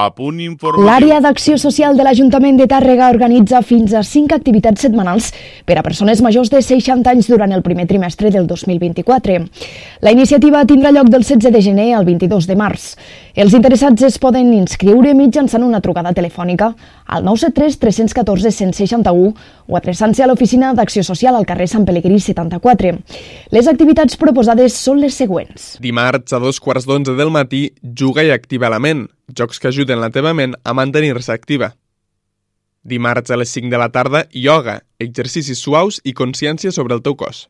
A 0.00 0.08
punt 0.16 0.38
informatiu. 0.40 0.86
L'àrea 0.86 1.18
d'acció 1.20 1.58
social 1.60 1.96
de 1.98 2.04
l'Ajuntament 2.06 2.56
de 2.56 2.64
Tàrrega 2.70 3.10
organitza 3.12 3.60
fins 3.60 3.92
a 3.92 4.00
5 4.06 4.32
activitats 4.32 4.80
setmanals 4.86 5.26
per 5.68 5.76
a 5.76 5.82
persones 5.84 6.22
majors 6.24 6.48
de 6.48 6.62
60 6.64 7.10
anys 7.10 7.28
durant 7.28 7.52
el 7.52 7.60
primer 7.60 7.84
trimestre 7.90 8.30
del 8.32 8.46
2024. 8.48 9.36
La 10.00 10.14
iniciativa 10.16 10.62
tindrà 10.64 10.94
lloc 10.94 11.10
del 11.12 11.26
16 11.26 11.52
de 11.52 11.60
gener 11.60 11.90
al 11.98 12.08
22 12.08 12.48
de 12.48 12.56
març. 12.56 12.94
Els 13.34 13.52
interessats 13.52 14.02
es 14.08 14.16
poden 14.18 14.54
inscriure 14.56 15.12
mitjançant 15.14 15.68
una 15.68 15.82
trucada 15.84 16.14
telefònica 16.16 16.72
al 17.04 17.24
973 17.28 17.78
314 17.84 18.56
161 18.56 19.34
o 19.68 19.76
adreçant-se 19.76 20.24
a 20.24 20.30
l'oficina 20.32 20.72
d'acció 20.74 21.04
social 21.04 21.36
al 21.36 21.46
carrer 21.46 21.68
Sant 21.68 21.84
Pelegrí 21.84 22.18
74. 22.18 22.96
Les 23.52 23.68
activitats 23.68 24.16
proposades 24.16 24.80
són 24.80 25.04
les 25.04 25.14
següents. 25.14 25.76
Dimarts 25.80 26.32
a 26.32 26.40
dos 26.40 26.58
quarts 26.58 26.88
d'onze 26.88 27.14
del 27.20 27.30
matí, 27.30 27.68
juga 27.84 28.24
i 28.24 28.32
activa 28.32 28.72
la 28.72 28.80
ment. 28.80 29.10
Jocs 29.36 29.60
que 29.60 29.68
ajuden 29.68 30.00
la 30.00 30.10
teva 30.10 30.32
ment 30.34 30.56
a 30.64 30.74
mantenir-se 30.74 31.32
activa. 31.32 31.74
Dimarts 32.82 33.30
a 33.30 33.36
les 33.36 33.50
5 33.52 33.68
de 33.70 33.78
la 33.78 33.90
tarda, 33.92 34.24
ioga, 34.32 34.80
exercicis 34.98 35.60
suaus 35.60 36.00
i 36.04 36.14
consciència 36.16 36.72
sobre 36.72 36.96
el 36.96 37.02
teu 37.04 37.16
cos. 37.16 37.48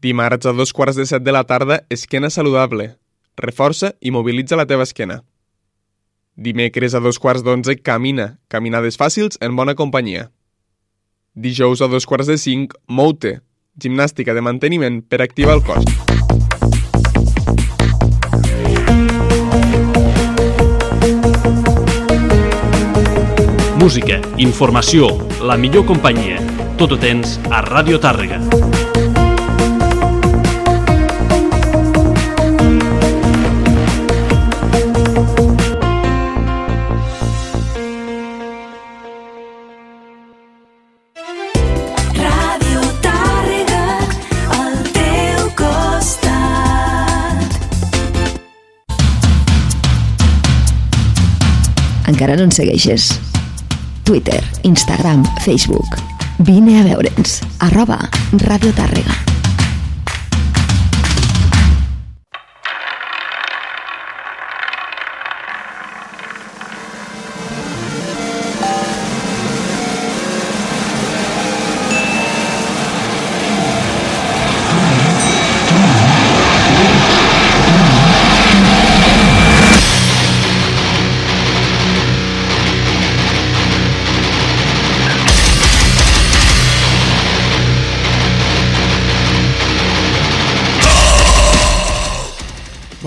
Dimarts 0.00 0.46
a 0.46 0.54
dos 0.56 0.72
quarts 0.72 0.96
de 0.96 1.06
set 1.06 1.22
de 1.26 1.32
la 1.32 1.44
tarda, 1.44 1.82
esquena 1.90 2.30
saludable. 2.30 2.94
Reforça 3.36 3.94
i 4.00 4.10
mobilitza 4.14 4.56
la 4.56 4.66
teva 4.66 4.86
esquena. 4.86 5.20
Dimecres 6.36 6.94
a 6.94 7.00
dos 7.04 7.18
quarts 7.18 7.44
d'onze, 7.44 7.76
camina, 7.82 8.38
caminades 8.48 8.96
fàcils 8.96 9.36
en 9.44 9.56
bona 9.58 9.74
companyia. 9.74 10.30
Dijous 11.34 11.82
a 11.82 11.88
dos 11.88 12.06
quarts 12.06 12.30
de 12.30 12.38
cinc, 12.38 12.72
moute, 12.88 13.40
gimnàstica 13.76 14.34
de 14.34 14.46
manteniment 14.46 15.02
per 15.02 15.20
activar 15.20 15.58
el 15.58 15.66
cos. 15.66 16.19
Música, 23.80 24.20
informació, 24.36 25.06
la 25.40 25.54
millor 25.56 25.86
companyia. 25.88 26.36
Tot 26.76 26.92
ho 26.92 26.98
tens 27.00 27.38
a 27.48 27.62
Ràdio 27.64 27.96
Tàrrega. 27.96 28.36
Ràdio 42.18 42.84
Tàrrega, 43.08 43.80
al 44.58 44.76
teu 44.92 45.48
costat. 45.64 47.48
Encara 52.12 52.36
no 52.36 52.44
ens 52.50 52.60
segueixes? 52.60 53.29
Twitter, 54.02 54.42
Instagram, 54.62 55.24
Facebook. 55.40 55.96
Vine 56.38 56.80
a 56.80 56.82
veure'ns. 56.82 57.40
Arroba 57.58 58.08
Radio 58.32 58.72
Tàrrega. 58.72 59.39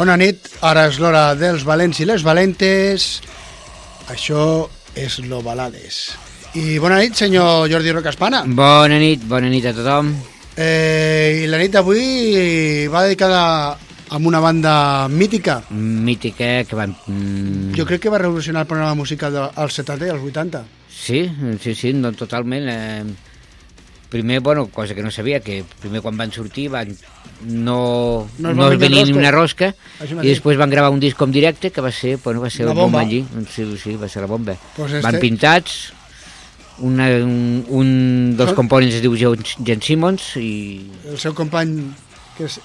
Bona 0.04 0.18
nit, 0.20 0.50
ara 0.68 0.82
és 0.90 0.98
l'hora 1.00 1.30
dels 1.40 1.62
valents 1.64 2.02
i 2.04 2.06
les 2.10 2.26
valentes. 2.28 3.04
Això 4.12 4.66
és 5.00 5.14
lo 5.30 5.38
balades. 5.46 6.00
I 6.60 6.76
bona 6.84 6.98
nit, 7.00 7.16
senyor 7.16 7.70
Jordi 7.72 7.94
Rocaspana. 7.96 8.42
Bona 8.44 8.98
nit, 9.00 9.24
bona 9.32 9.48
nit 9.48 9.64
a 9.64 9.72
tothom. 9.78 10.10
Eh, 10.60 11.46
I 11.46 11.48
la 11.48 11.62
nit 11.62 11.72
d'avui 11.72 12.84
va 12.92 13.06
dedicada 13.08 13.40
a 14.12 14.20
una 14.20 14.42
banda 14.44 15.08
mítica. 15.08 15.62
Mítica, 15.72 16.52
que 16.68 16.76
van... 16.76 16.98
Mm, 17.08 17.72
Jo 17.80 17.88
crec 17.88 18.04
que 18.04 18.12
va 18.12 18.20
revolucionar 18.20 18.66
el 18.68 18.72
panorama 18.74 19.00
musical 19.06 19.32
de- 19.32 19.48
als 19.56 19.80
70 19.80 20.10
i 20.12 20.12
als 20.18 20.28
80. 20.34 20.66
Sí, 20.92 21.24
sí, 21.64 21.74
sí, 21.80 21.94
no, 21.96 22.12
totalment. 22.12 22.68
Eh, 22.68 23.04
primer, 24.14 24.40
bueno, 24.46 24.68
cosa 24.70 24.94
que 24.94 25.02
no 25.02 25.10
sabia, 25.12 25.40
que 25.42 25.64
primer 25.82 26.02
quan 26.06 26.16
van 26.18 26.32
sortir 26.32 26.70
van, 26.70 26.94
no, 27.44 28.30
No 28.38 28.50
es 28.52 28.56
no, 28.56 28.64
van 28.64 28.74
es 28.74 28.80
venia 28.80 29.04
ni 29.10 29.12
una 29.18 29.32
rosca 29.34 29.74
i 30.06 30.30
després 30.30 30.58
van 30.62 30.70
gravar 30.72 30.94
un 30.94 31.02
disc 31.02 31.20
en 31.26 31.34
directe 31.34 31.72
que 31.74 31.82
va 31.82 31.92
ser, 31.92 32.20
bueno, 32.24 32.40
va 32.46 32.50
ser 32.54 32.68
La 32.68 32.72
bomba 32.78 33.00
bomba. 33.00 33.02
allí. 33.02 33.26
Sí, 33.52 33.66
sí, 33.82 33.96
va 33.98 34.08
ser 34.08 34.22
la 34.24 34.30
bomba. 34.32 34.56
Pues 34.78 34.94
Van 35.02 35.16
este- 35.16 35.20
pintats, 35.26 35.94
una, 36.80 37.08
un, 37.26 37.66
un 37.70 37.90
dels 38.38 38.50
Sol- 38.54 38.56
components 38.58 38.96
es 38.96 39.02
diu 39.04 39.14
Jen 39.18 39.44
Jen 39.66 39.82
Simmons 39.82 40.32
i, 40.42 40.90
El 41.10 41.20
seu 41.22 41.34
company, 41.38 41.76
que 42.38 42.48
és 42.50 42.60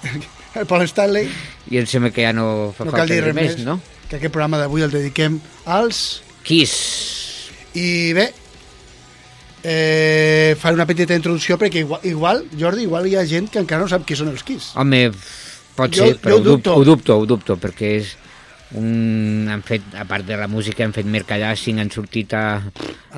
el 0.57 0.65
Paul 0.65 0.87
Stanley, 0.89 1.27
i 1.69 1.77
em 1.77 1.85
sembla 1.85 2.09
que 2.15 2.23
ja 2.25 2.31
no 2.33 2.71
fa 2.77 2.87
no 2.87 2.93
falta 2.95 3.05
res 3.21 3.35
més, 3.37 3.57
més, 3.59 3.65
no? 3.67 3.79
que 4.09 4.17
aquest 4.17 4.33
programa 4.33 4.57
d'avui 4.57 4.81
el 4.81 4.89
dediquem 4.89 5.37
als... 5.69 6.21
Kiss. 6.41 7.51
I 7.77 8.13
bé, 8.17 8.31
eh, 9.63 10.55
faré 10.59 10.75
una 10.75 10.85
petita 10.87 11.15
introducció 11.17 11.57
perquè 11.59 11.81
igual, 11.83 12.01
igual, 12.07 12.45
Jordi, 12.59 12.83
igual 12.87 13.07
hi 13.07 13.15
ha 13.19 13.25
gent 13.27 13.49
que 13.51 13.59
encara 13.59 13.81
no 13.83 13.89
sap 13.91 14.05
qui 14.07 14.15
són 14.15 14.31
els 14.31 14.43
Kiss. 14.47 14.71
Home, 14.79 15.09
pot 15.75 15.91
Jo- 15.95 16.07
ser, 16.07 16.17
però 16.21 16.37
jo 16.37 16.41
ho 16.41 16.47
dubto. 16.53 16.75
ho 16.75 16.83
dubto, 16.87 17.17
ho 17.19 17.25
dubto, 17.29 17.57
perquè 17.59 17.91
és 17.99 18.15
un... 18.77 19.47
Han 19.49 19.63
fet, 19.65 19.81
a 19.97 20.05
part 20.05 20.25
de 20.27 20.37
la 20.37 20.47
música, 20.47 20.83
han 20.85 20.93
fet 20.93 21.07
mercadàsing, 21.09 21.79
han 21.81 21.89
sortit 21.91 22.33
a, 22.37 22.43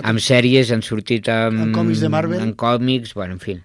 amb 0.01 0.21
sèries, 0.23 0.71
han 0.71 0.81
sortit 0.85 1.27
amb... 1.29 1.59
En 1.67 1.73
còmics 1.75 1.99
de 2.05 2.09
Marvel. 2.09 2.39
En 2.41 2.53
còmics, 2.55 3.13
bueno, 3.17 3.35
en 3.35 3.39
fi. 3.43 3.57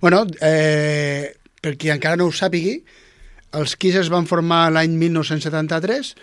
Bueno, 0.00 0.24
eh, 0.40 1.34
per 1.60 1.76
qui 1.76 1.90
encara 1.92 2.16
no 2.16 2.26
ho 2.30 2.32
sàpigui, 2.32 2.78
els 3.56 3.76
Kiss 3.80 3.96
es 4.02 4.08
van 4.12 4.26
formar 4.28 4.66
l'any 4.72 4.96
1973 5.00 6.14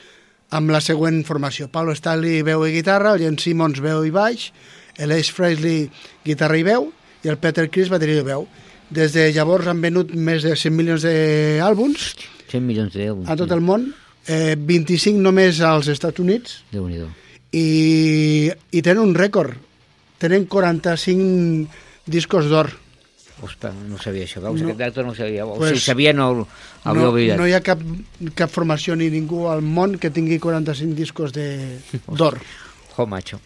amb 0.53 0.69
la 0.73 0.81
següent 0.85 1.23
formació. 1.25 1.67
Paulo 1.73 1.93
Stanley, 1.97 2.41
veu 2.45 2.65
i 2.67 2.73
guitarra, 2.75 3.13
el 3.15 3.23
Jen 3.23 3.37
Simmons, 3.41 3.79
veu 3.81 4.03
i 4.05 4.11
baix, 4.13 4.49
l'Ace 4.97 5.31
Frehley, 5.33 5.89
guitarra 6.25 6.57
i 6.57 6.63
veu, 6.63 6.91
i 7.23 7.29
el 7.31 7.37
Peter 7.37 7.69
Criss, 7.69 7.89
bateria 7.89 8.21
i 8.21 8.27
veu. 8.27 8.47
Des 8.93 9.13
de 9.15 9.31
llavors 9.33 9.65
han 9.67 9.81
venut 9.81 10.11
més 10.13 10.43
de 10.43 10.55
100 10.55 10.75
milions 10.75 11.01
d'àlbums 11.03 12.13
100 12.51 12.61
milions 12.61 12.93
d'euros. 12.93 13.27
a 13.29 13.35
tot 13.35 13.49
el 13.51 13.61
món, 13.65 13.87
eh, 14.27 14.55
25 14.59 15.17
només 15.19 15.59
als 15.61 15.87
Estats 15.89 16.19
Units, 16.21 16.59
déu 16.71 16.85
nhi 16.87 17.01
i, 17.53 18.51
i 18.71 18.81
tenen 18.81 19.03
un 19.03 19.15
rècord. 19.15 19.53
Tenen 20.17 20.45
45 20.49 21.67
discos 22.05 22.47
d'or. 22.49 22.69
Ostres, 23.43 23.73
no 23.89 23.97
sabia 23.99 24.23
això, 24.23 24.39
veus? 24.41 24.61
No. 24.61 24.69
Aquest 24.71 24.79
dato 24.79 25.03
no 25.03 25.11
ho 25.11 25.15
sabia. 25.15 25.45
O 25.45 25.57
Pues, 25.57 25.73
si 25.79 25.85
sabia, 25.91 26.13
no 26.13 26.47
l'havia 26.85 27.01
no, 27.01 27.09
oblidat. 27.09 27.37
no 27.37 27.47
hi 27.47 27.53
ha 27.53 27.59
cap, 27.61 27.81
cap 28.35 28.49
formació 28.49 28.95
ni 28.95 29.09
ningú 29.11 29.47
al 29.51 29.61
món 29.61 29.97
que 29.99 30.09
tingui 30.09 30.39
45 30.39 30.95
discos 30.95 31.33
de- 31.33 31.79
d'or. 32.07 32.39
Jo, 32.95 33.05
macho. 33.05 33.39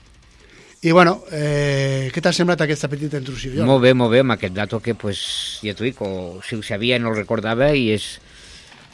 I 0.86 0.92
bueno, 0.94 1.24
eh, 1.34 2.12
què 2.14 2.22
t'ha 2.22 2.32
semblat 2.36 2.62
aquesta 2.62 2.88
petita 2.92 3.18
intrusió? 3.18 3.50
Jo? 3.56 3.66
Molt 3.66 3.82
bé, 3.82 3.94
molt 3.97 4.12
bé, 4.14 4.20
amb 4.22 4.35
aquest 4.35 4.53
dato 4.53 4.78
que, 4.84 4.94
pues, 4.96 5.20
ja 5.66 5.74
t'ho 5.74 5.84
dic, 5.88 5.97
o 6.06 6.38
si 6.46 6.56
ho 6.56 6.62
sabia 6.64 7.00
no 7.02 7.09
el 7.09 7.18
recordava 7.18 7.72
i 7.74 7.88
és 7.96 8.06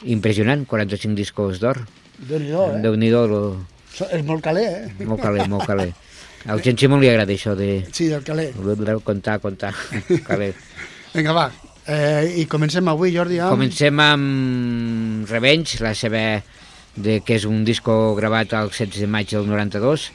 impressionant, 0.08 0.64
45 0.66 1.14
discos 1.18 1.60
d'or. 1.60 1.82
Déu-n'hi-do, 2.18 2.64
eh? 2.72 2.80
Déu-n'hi-do, 2.86 3.22
lo... 3.28 3.42
So- 3.94 4.08
És 4.10 4.24
molt 4.26 4.42
calé, 4.42 4.64
eh? 4.64 5.04
molt 5.04 5.20
calé, 5.22 5.44
molt 5.50 5.68
calé. 5.68 5.90
Al 6.50 6.60
Gent 6.64 6.80
Simon 6.80 7.00
li 7.00 7.08
agrada 7.08 7.32
això 7.32 7.54
de 7.56 7.84
Sí, 7.92 8.10
el 8.12 8.24
calé. 8.24 8.50
de 8.52 8.96
contar, 9.04 9.38
contar, 9.40 9.74
calé. 10.28 10.50
Vinga, 11.14 11.32
va. 11.36 11.46
Eh, 11.86 12.40
I 12.40 12.46
comencem 12.48 12.88
avui, 12.88 13.12
Jordi, 13.14 13.38
amb... 13.44 13.52
Comencem 13.54 14.00
amb 14.00 15.28
Revenge, 15.30 15.78
la 15.84 15.92
seva 15.94 16.24
de, 16.96 17.20
que 17.24 17.36
és 17.36 17.44
un 17.44 17.62
disco 17.64 18.14
gravat 18.16 18.52
el 18.56 18.68
16 18.72 19.04
de 19.04 19.08
maig 19.08 19.28
del 19.36 19.46
92, 19.48 20.08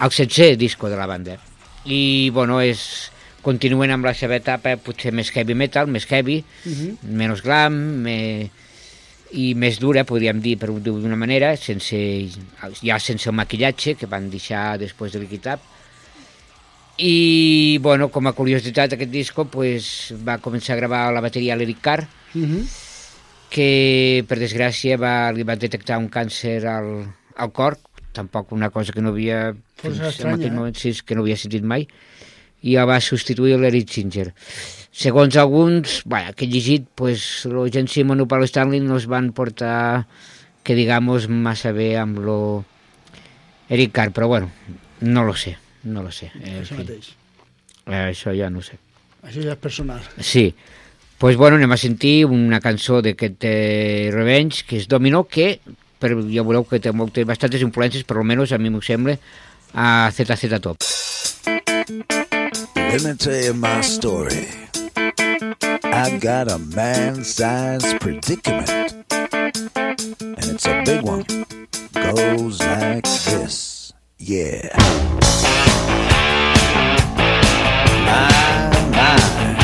el 0.00 0.10
16è 0.10 0.56
disco 0.56 0.88
de 0.88 0.96
la 0.96 1.06
banda. 1.06 1.38
I, 1.84 2.30
bueno, 2.30 2.60
és, 2.60 3.10
continuen 3.42 3.90
amb 3.94 4.04
la 4.04 4.14
seva 4.14 4.36
etapa 4.36 4.76
potser 4.76 5.12
més 5.14 5.30
heavy 5.34 5.54
metal, 5.54 5.86
més 5.88 6.06
heavy, 6.10 6.42
Mhm. 6.64 6.98
menys 7.16 7.42
glam, 7.42 7.72
me, 8.04 8.50
i 9.32 9.54
més 9.54 9.78
dura, 9.78 10.04
podríem 10.04 10.40
dir, 10.40 10.56
per 10.58 10.68
dir-ho 10.68 10.98
d'una 11.00 11.16
manera, 11.16 11.56
sense, 11.56 11.96
ja 12.82 12.98
sense 12.98 13.28
el 13.28 13.34
maquillatge 13.36 13.94
que 13.94 14.06
van 14.06 14.30
deixar 14.30 14.78
després 14.78 15.12
de 15.12 15.20
l'Equitab. 15.20 15.60
I, 16.98 17.78
bueno, 17.80 18.08
com 18.10 18.26
a 18.26 18.32
curiositat, 18.32 18.92
aquest 18.96 19.10
disco 19.10 19.44
pues, 19.44 20.12
va 20.26 20.38
començar 20.42 20.72
a 20.74 20.80
gravar 20.80 21.12
la 21.14 21.20
bateria 21.20 21.54
l'Eric 21.56 21.80
Carr, 21.80 22.06
Mhm. 22.34 22.66
que 23.48 24.24
per 24.28 24.38
desgràcia 24.38 24.98
va, 24.98 25.30
li 25.32 25.42
va 25.42 25.56
detectar 25.56 25.96
un 25.98 26.08
càncer 26.10 26.66
al, 26.66 27.06
al 27.36 27.52
cor 27.52 27.78
tampoc 28.18 28.52
una 28.52 28.72
cosa 28.74 28.94
que 28.94 29.04
no 29.04 29.14
havia... 29.14 29.54
Fins 29.80 30.00
en 30.00 30.10
estranya, 30.10 30.38
aquell 30.40 30.52
eh? 30.52 30.56
moment, 30.56 30.78
sí, 30.78 30.92
que 31.06 31.16
no 31.16 31.24
havia 31.24 31.38
sentit 31.40 31.66
mai, 31.66 31.86
i 32.66 32.74
el 32.76 32.88
va 32.90 32.98
substituir 33.02 33.58
l'Eric 33.58 33.94
Singer. 33.94 34.32
Segons 34.98 35.36
alguns, 35.38 36.00
bueno, 36.10 36.34
que 36.34 36.46
he 36.46 36.50
llegit, 36.50 36.88
pues, 36.98 37.46
o 37.46 38.26
Paul 38.26 38.44
Stanley 38.50 38.80
no 38.80 38.96
es 38.98 39.06
van 39.06 39.30
portar, 39.32 40.06
que 40.64 40.74
digamos, 40.74 41.28
massa 41.28 41.72
bé 41.72 41.96
amb 41.96 42.18
lo 42.18 42.64
Eric 43.68 43.92
Carr, 43.92 44.12
però 44.12 44.26
bueno, 44.26 44.50
no 45.00 45.24
lo 45.24 45.34
sé, 45.34 45.56
no 45.84 46.02
lo 46.02 46.10
sé. 46.10 46.32
En 46.42 46.64
Això 46.64 46.76
mateix. 46.76 47.14
eh, 47.86 48.10
això 48.10 48.34
ja 48.36 48.50
no 48.50 48.62
sé. 48.62 48.78
Això 49.22 49.42
ja 49.44 49.54
és 49.54 49.62
personal. 49.62 50.02
Sí. 50.20 50.54
pues 51.18 51.36
bueno, 51.36 51.56
anem 51.56 51.72
a 51.72 51.76
sentir 51.76 52.26
una 52.26 52.60
cançó 52.62 53.00
d'aquest 53.02 53.42
eh, 53.42 54.08
Revenge, 54.14 54.62
que 54.64 54.78
és 54.78 54.86
Domino, 54.86 55.24
que 55.26 55.58
per, 56.00 56.14
ja 56.32 56.44
veureu 56.46 56.64
que 56.68 56.80
té, 56.82 56.92
molt, 56.94 57.12
té 57.14 57.24
bastantes 57.28 57.62
influències, 57.66 58.06
per 58.06 58.18
almenys 58.18 58.54
a 58.54 58.58
mi 58.58 58.70
m'ho 58.72 58.82
sembla, 58.84 59.18
a 59.74 60.10
ZZ 60.14 60.60
Top. 60.62 60.82
Let 62.88 63.02
me 63.04 63.14
tell 63.14 63.36
you 63.36 63.54
my 63.54 63.80
story. 63.82 64.48
I 65.84 66.18
got 66.20 66.50
a 66.50 66.58
man-sized 66.58 68.00
predicament, 68.00 68.70
and 69.10 70.44
it's 70.46 70.66
a 70.66 70.82
big 70.84 71.02
one. 71.02 71.24
Goes 71.92 72.60
like 72.60 73.04
this, 73.04 73.92
yeah. 74.18 74.70
My, 78.06 78.90
my. 78.90 79.57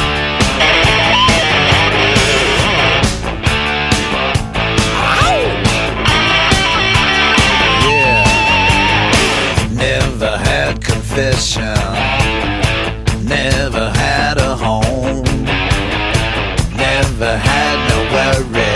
Had. 11.15 11.61
Never 13.23 13.91
had 13.91 14.37
a 14.39 14.57
home. 14.57 15.23
Never 16.77 17.37
had 17.37 17.77
no 17.91 17.99
worry 18.15 18.75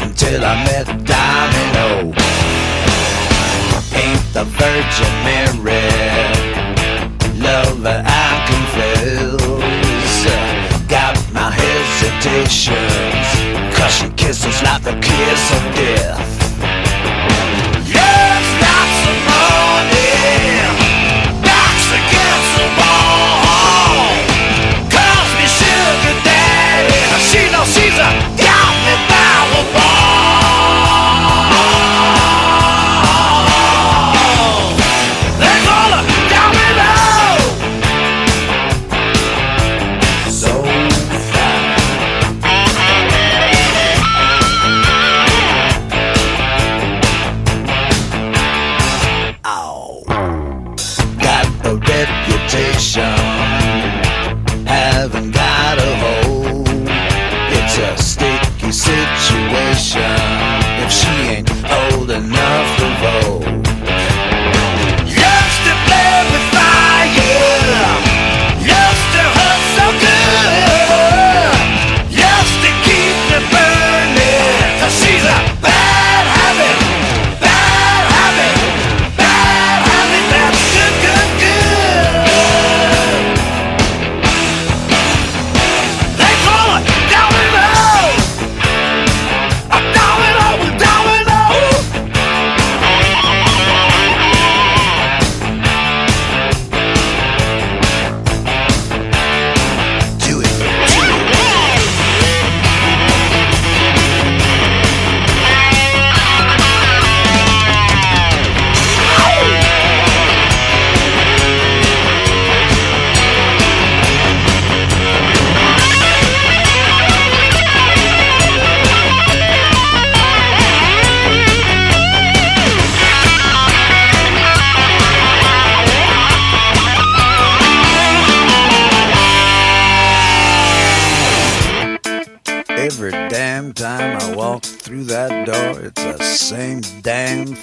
until 0.00 0.42
I 0.42 0.64
met 0.64 0.86
Domino. 1.04 2.14
Ain't 3.92 4.24
the 4.32 4.44
Virgin 4.56 5.14
Mary. 5.26 5.84
Lover, 7.38 8.02
I 8.06 8.44
confess. 8.48 9.38
Got 10.88 11.16
my 11.32 11.50
hesitations. 11.50 13.28
Cause 13.76 13.92
she 13.92 14.08
kisses 14.16 14.62
like 14.62 14.82
the 14.82 14.94
kiss 15.00 15.52
of 15.52 15.74
death. 15.74 16.47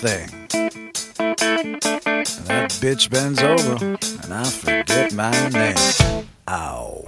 Thing. 0.05 0.29
That 2.45 2.69
bitch 2.79 3.09
bends 3.09 3.41
over, 3.41 3.83
and 4.24 4.33
I 4.33 4.43
forget 4.43 5.13
my 5.13 5.31
name. 5.50 6.25
Ow. 6.47 7.04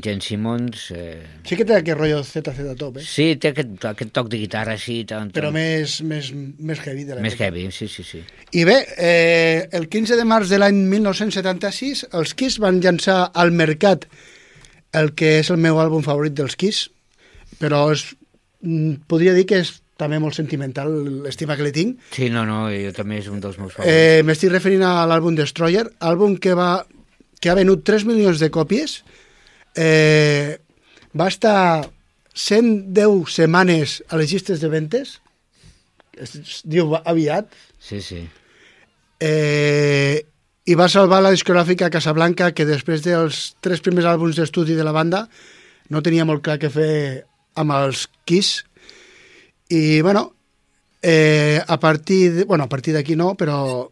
El 0.00 0.04
Jen 0.06 0.20
Simmons... 0.24 0.86
Eh... 0.96 1.20
Sí 1.44 1.56
que 1.58 1.66
té 1.68 1.74
aquest 1.76 1.98
rotllo 1.98 2.22
ZZ 2.24 2.74
Top, 2.80 2.96
eh? 2.96 3.04
Sí, 3.04 3.34
té 3.36 3.50
aquest, 3.52 3.74
aquest 3.90 4.12
toc 4.16 4.30
de 4.32 4.38
guitarra 4.40 4.72
així, 4.78 5.02
tant, 5.08 5.28
Però 5.36 5.50
tant. 5.50 5.58
més, 5.58 5.98
més, 6.08 6.30
més 6.32 6.80
heavy 6.86 7.04
de 7.04 7.18
més 7.20 7.34
l'època. 7.34 7.50
heavy, 7.50 7.66
sí, 7.76 7.88
sí, 7.92 8.04
sí. 8.06 8.22
I 8.56 8.64
bé, 8.64 8.78
eh, 8.96 9.68
el 9.76 9.88
15 9.92 10.16
de 10.16 10.24
març 10.24 10.48
de 10.48 10.58
l'any 10.62 10.78
1976, 10.94 12.06
els 12.16 12.32
Kiss 12.34 12.56
van 12.64 12.80
llançar 12.80 13.18
al 13.34 13.52
mercat 13.52 14.08
el 14.96 15.12
que 15.14 15.36
és 15.42 15.50
el 15.52 15.60
meu 15.62 15.78
àlbum 15.82 16.02
favorit 16.06 16.34
dels 16.34 16.56
Kiss, 16.58 16.88
però 17.60 17.84
és, 17.92 18.06
mm, 18.64 19.04
podria 19.10 19.36
dir 19.36 19.44
que 19.46 19.60
és 19.60 19.76
també 20.00 20.16
molt 20.18 20.34
sentimental, 20.34 20.88
l'estima 21.26 21.58
que 21.58 21.66
li 21.66 21.72
tinc. 21.76 21.98
Sí, 22.16 22.30
no, 22.32 22.46
no, 22.48 22.70
jo 22.72 22.90
també 22.96 23.18
és 23.20 23.28
un 23.28 23.38
dels 23.44 23.58
meus 23.60 23.74
favorits. 23.76 23.92
Eh, 23.92 24.22
M'estic 24.24 24.50
referint 24.54 24.82
a 24.88 25.04
l'àlbum 25.06 25.36
Destroyer, 25.36 25.84
àlbum 26.00 26.38
que, 26.40 26.54
va, 26.56 26.86
que 27.38 27.50
ha 27.52 27.58
venut 27.58 27.84
3 27.84 28.06
milions 28.08 28.40
de 28.40 28.48
còpies, 28.50 29.02
eh, 29.76 30.58
va 31.16 31.28
estar 31.28 31.88
110 32.34 33.26
setmanes 33.34 34.00
a 34.08 34.16
les 34.20 34.32
llistes 34.32 34.60
de 34.62 34.68
ventes, 34.72 35.18
es, 36.16 36.62
diu 36.64 36.94
aviat, 37.00 37.50
Sí, 37.80 38.00
sí. 38.04 38.22
eh, 39.20 40.22
i 40.66 40.76
va 40.78 40.88
salvar 40.92 41.22
la 41.24 41.32
discogràfica 41.34 41.90
Casablanca, 41.90 42.52
que 42.52 42.66
després 42.68 43.02
dels 43.02 43.54
tres 43.64 43.80
primers 43.82 44.06
àlbums 44.06 44.36
d'estudi 44.38 44.76
de 44.78 44.84
la 44.86 44.92
banda 44.94 45.24
no 45.90 46.02
tenia 46.06 46.26
molt 46.28 46.44
clar 46.44 46.58
què 46.62 46.70
fer 46.70 47.24
amb 47.58 47.74
els 47.74 48.04
Kiss. 48.28 48.60
I, 49.70 50.00
bueno, 50.02 50.34
eh, 51.02 51.58
a 51.66 51.78
partir 51.80 52.32
de, 52.34 52.44
bueno, 52.44 52.64
a 52.64 52.68
partir 52.68 52.94
d'aquí 52.94 53.16
no, 53.16 53.32
però 53.34 53.88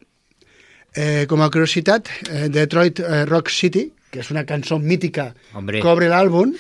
eh, 0.95 1.27
com 1.29 1.43
a 1.43 1.51
curiositat, 1.51 2.09
eh, 2.31 2.49
Detroit 2.49 3.01
eh, 3.01 3.25
Rock 3.27 3.51
City, 3.51 3.89
que 4.11 4.21
és 4.23 4.31
una 4.33 4.45
cançó 4.49 4.79
mítica 4.79 5.35
Hombre. 5.55 5.81
que 5.83 5.89
obre 5.89 6.09
l'àlbum, 6.09 6.55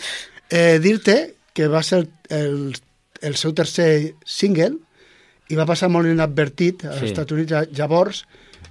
eh, 0.51 0.79
dir-te 0.83 1.35
que 1.55 1.69
va 1.69 1.83
ser 1.83 2.05
el, 2.31 2.75
el 3.23 3.35
seu 3.37 3.53
tercer 3.57 4.15
single 4.25 4.75
i 5.49 5.57
va 5.57 5.65
passar 5.67 5.89
molt 5.89 6.07
inadvertit 6.07 6.85
als 6.85 7.01
Sí. 7.01 7.07
Estats 7.13 7.33
Units. 7.33 7.55
Llavors, 7.73 8.25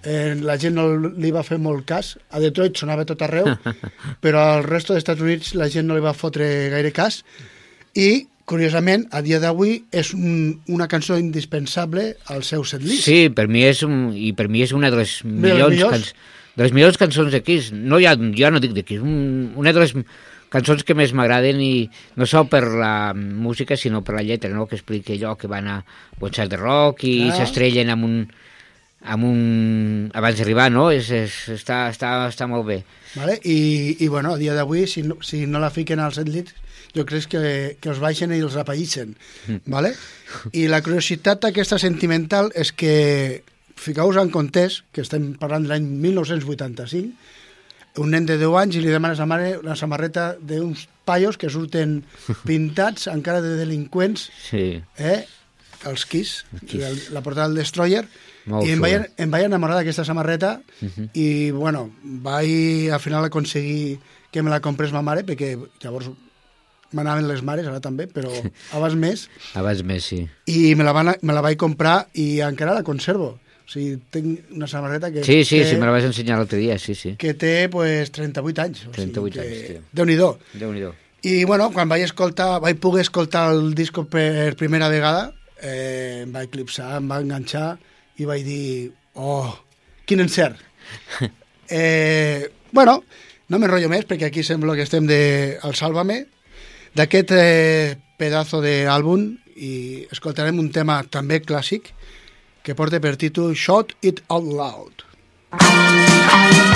eh, 0.05 0.35
la 0.39 0.57
gent 0.61 0.75
no 0.77 0.85
li 1.09 1.31
va 1.33 1.41
fer 1.43 1.57
molt 1.57 1.85
cas. 1.89 2.13
A 2.29 2.39
Detroit 2.39 2.77
sonava 2.77 3.03
tot 3.05 3.21
arreu, 3.25 3.49
però 4.23 4.43
al 4.59 4.63
resto 4.63 4.93
dels 4.93 5.01
Estats 5.01 5.21
Units 5.25 5.55
la 5.57 5.67
gent 5.73 5.87
no 5.89 5.97
li 5.97 6.01
va 6.05 6.13
fotre 6.13 6.69
gaire 6.69 6.91
cas. 6.93 7.23
I, 7.97 8.27
curiosament, 8.47 9.07
a 9.11 9.19
dia 9.25 9.39
d'avui 9.43 9.81
és 9.91 10.13
un, 10.13 10.61
una 10.71 10.87
cançó 10.87 11.17
indispensable 11.19 12.15
al 12.31 12.43
seu 12.47 12.63
setlist. 12.63 13.03
Sí, 13.09 13.27
per 13.33 13.47
mi 13.51 13.65
és, 13.67 13.81
un, 13.83 14.13
i 14.15 14.31
per 14.37 14.47
mi 14.47 14.61
és 14.63 14.71
una 14.71 14.91
de 14.93 15.01
les 15.01 15.17
millors, 15.25 15.73
millors. 15.73 16.11
can, 16.13 16.36
de 16.57 16.65
les 16.65 16.73
millors 16.73 16.97
cançons 16.97 17.29
de 17.31 17.43
Kiss. 17.45 17.69
No, 17.71 18.01
ja, 18.01 18.15
jo 18.17 18.49
no 18.51 18.61
dic 18.63 18.73
de 18.73 18.83
Kiss, 18.85 19.03
un, 19.05 19.53
una 19.55 19.73
de 19.73 19.83
les 19.85 19.93
cançons 20.49 20.83
que 20.87 20.95
més 20.97 21.13
m'agraden 21.13 21.59
i 21.61 21.87
no 22.17 22.25
sol 22.29 22.47
per 22.49 22.63
la 22.65 23.13
música 23.13 23.77
sinó 23.77 24.01
per 24.03 24.15
la 24.17 24.25
lletra, 24.25 24.49
no? 24.55 24.65
que 24.65 24.77
explica 24.79 25.13
allò 25.13 25.35
que 25.37 25.49
van 25.51 25.67
a 25.69 25.77
concert 26.19 26.51
de 26.51 26.59
rock 26.59 27.03
i 27.05 27.15
Clar. 27.27 27.37
s'estrellen 27.37 27.91
amb 27.93 28.07
un, 28.07 28.15
amb 29.03 29.27
un... 29.27 29.41
abans 30.17 30.39
d'arribar, 30.39 30.69
no? 30.73 30.87
És, 30.91 31.11
és, 31.13 31.35
està, 31.53 31.85
està, 31.93 32.13
està 32.31 32.47
molt 32.49 32.65
bé. 32.67 32.79
Vale? 33.15 33.37
I, 33.43 33.59
I, 33.99 34.07
bueno, 34.07 34.33
a 34.33 34.41
dia 34.41 34.55
d'avui, 34.57 34.87
si, 34.87 35.03
no, 35.05 35.19
si 35.21 35.45
no 35.49 35.61
la 35.63 35.73
fiquen 35.73 36.01
als 36.03 36.17
setlist, 36.21 36.55
jo 36.95 37.05
crec 37.05 37.27
que, 37.31 37.43
que 37.81 37.91
els 37.91 38.01
baixen 38.01 38.33
i 38.33 38.41
els 38.41 38.57
apallixen. 38.57 39.13
Vale? 39.69 39.93
I 40.57 40.67
la 40.71 40.81
curiositat 40.85 41.45
aquesta 41.51 41.79
sentimental 41.81 42.49
és 42.55 42.73
que, 42.73 42.95
fiqueu-vos 43.77 44.17
en 44.21 44.29
comptes, 44.33 44.81
que 44.91 45.01
estem 45.05 45.31
parlant 45.39 45.63
de 45.65 45.71
l'any 45.71 45.85
1985, 46.03 47.13
un 48.03 48.11
nen 48.13 48.27
de 48.29 48.35
10 48.37 48.53
anys 48.61 48.75
i 48.77 48.81
li 48.83 48.91
demana 48.93 49.15
a 49.15 49.17
sa 49.17 49.25
mare 49.29 49.55
una 49.57 49.75
samarreta 49.79 50.35
d'uns 50.37 50.83
paios 51.07 51.37
que 51.41 51.49
surten 51.49 52.01
pintats 52.49 53.07
encara 53.09 53.41
de 53.41 53.55
delinqüents 53.57 54.27
Sí. 54.49 54.81
eh? 55.01 55.23
els 55.87 56.05
Kiss, 56.09 56.43
Kiss. 56.67 56.83
el, 56.83 56.99
la 57.13 57.21
portada 57.21 57.47
del 57.47 57.57
Destroyer, 57.61 58.03
Molt 58.49 58.65
i 58.67 58.71
em 58.73 58.81
vaig, 58.81 59.03
em 59.21 59.29
vaig 59.31 59.45
enamorar 59.45 59.75
d'aquesta 59.77 60.03
samarreta 60.07 60.55
i, 61.13 61.51
bueno, 61.53 61.87
vaig 62.03 62.89
al 62.93 62.99
final 63.03 63.25
aconseguir 63.27 63.99
que 64.33 64.41
me 64.43 64.49
la 64.49 64.59
comprés 64.59 64.91
ma 64.91 65.03
mare, 65.05 65.23
perquè 65.27 65.53
llavors 65.83 66.09
m'anaven 66.97 67.27
les 67.29 67.41
mares, 67.45 67.67
ara 67.69 67.79
també, 67.83 68.07
però 68.09 68.31
abans 68.73 68.95
més, 68.97 69.27
Abans 69.59 69.83
més, 69.85 70.05
sí. 70.09 70.21
i 70.49 70.73
me 70.75 70.83
la, 70.87 70.93
van, 70.97 71.13
me 71.21 71.33
la 71.35 71.43
vaig 71.45 71.57
comprar 71.61 72.07
i 72.15 72.39
encara 72.45 72.73
la 72.77 72.83
conservo. 72.87 73.35
O 73.67 73.71
sigui, 73.71 73.97
tinc 74.15 74.53
una 74.55 74.67
samarreta 74.71 75.09
que 75.11 75.25
Sí, 75.27 75.41
sí, 75.43 75.57
té, 75.59 75.71
sí, 75.73 75.75
me 75.75 75.89
la 75.89 75.91
vas 75.91 76.05
ensenyar 76.07 76.37
l'altre 76.39 76.59
dia, 76.61 76.77
sí, 76.79 76.95
sí. 76.95 77.17
que 77.19 77.33
té 77.35 77.67
pues, 77.67 78.13
38 78.15 78.63
anys. 78.63 78.85
O 78.87 78.93
38 78.95 79.35
sigui, 79.35 79.43
anys, 79.43 79.59
que... 79.59 79.73
tio. 79.73 79.83
Déu-n'hi-do. 79.91 80.29
Déu-n'hi-do. 80.53 80.93
I, 81.27 81.43
bueno, 81.49 81.67
quan 81.75 81.91
vaig 81.91 82.05
escoltar, 82.05 82.61
vaig 82.63 82.79
poder 82.79 83.03
escoltar 83.03 83.49
el 83.51 83.73
disco 83.75 84.05
per 84.07 84.55
primera 84.55 84.87
vegada, 84.87 85.33
eh, 85.59 86.23
em 86.23 86.31
va 86.31 86.45
eclipsar, 86.47 86.93
em 87.01 87.11
va 87.11 87.19
enganxar 87.19 87.73
i 88.15 88.29
vaig 88.29 88.47
dir, 88.47 88.93
oh, 89.19 89.51
quin 90.07 90.23
encert. 90.23 90.63
eh, 91.67 92.47
bueno, 92.71 93.01
no 93.51 93.59
m'enrotllo 93.59 93.91
més 93.91 94.07
perquè 94.07 94.29
aquí 94.29 94.47
sembla 94.47 94.77
que 94.79 94.87
estem 94.87 95.11
de 95.11 95.19
al 95.59 95.75
Sálvame, 95.75 96.21
d'aquest 96.95 97.35
eh, 97.35 97.97
pedazo 98.15 98.63
d'àlbum 98.63 99.27
i 99.57 99.73
escoltarem 100.13 100.55
un 100.63 100.71
tema 100.71 101.01
també 101.11 101.41
clàssic 101.43 101.91
que 102.67 102.75
porta 102.75 102.99
per 102.99 103.15
títol 103.15 103.55
Shout 103.55 103.95
It 104.03 104.19
Out 104.27 104.51
Loud. 104.59 106.66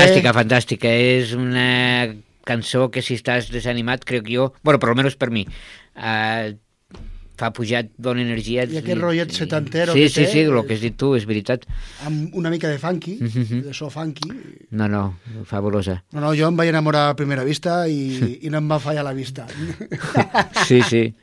Fantàstica, 0.00 0.32
fantàstica. 0.36 0.88
És 0.88 1.34
una 1.36 2.14
cançó 2.48 2.88
que 2.90 3.02
si 3.04 3.14
estàs 3.20 3.50
desanimat, 3.52 4.02
crec 4.08 4.26
jo, 4.32 4.52
bueno, 4.64 4.80
per 4.82 4.88
almenys 4.90 5.14
per 5.20 5.28
mi, 5.30 5.44
eh, 5.94 6.56
fa 7.40 7.48
pujar, 7.56 7.86
dona 7.96 8.20
energia. 8.20 8.64
I 8.68 8.80
aquest 8.82 8.98
rotllet 9.00 9.30
setantero 9.32 9.94
Sí, 9.94 10.02
que 10.02 10.08
sí, 10.12 10.24
té, 10.24 10.26
sí, 10.32 10.40
el 10.44 10.58
que 10.66 10.74
has 10.76 10.82
dit 10.82 10.96
tu, 11.00 11.14
és 11.16 11.24
veritat. 11.24 11.62
Amb 12.04 12.34
una 12.36 12.50
mica 12.52 12.68
de 12.68 12.76
funky, 12.78 13.14
Mhm. 13.20 13.62
de 13.64 13.72
so 13.74 13.88
funky. 13.88 14.28
No, 14.70 14.88
no, 14.88 15.16
fabulosa. 15.46 16.02
No, 16.12 16.20
no, 16.20 16.34
jo 16.36 16.48
em 16.48 16.56
vaig 16.56 16.68
enamorar 16.68 17.08
a 17.10 17.16
primera 17.16 17.44
vista 17.44 17.86
i, 17.88 18.38
i 18.44 18.50
no 18.50 18.58
em 18.58 18.68
va 18.70 18.78
fallar 18.80 19.04
la 19.04 19.12
vista. 19.14 19.46
Sí, 20.66 20.82
sí. 20.82 21.14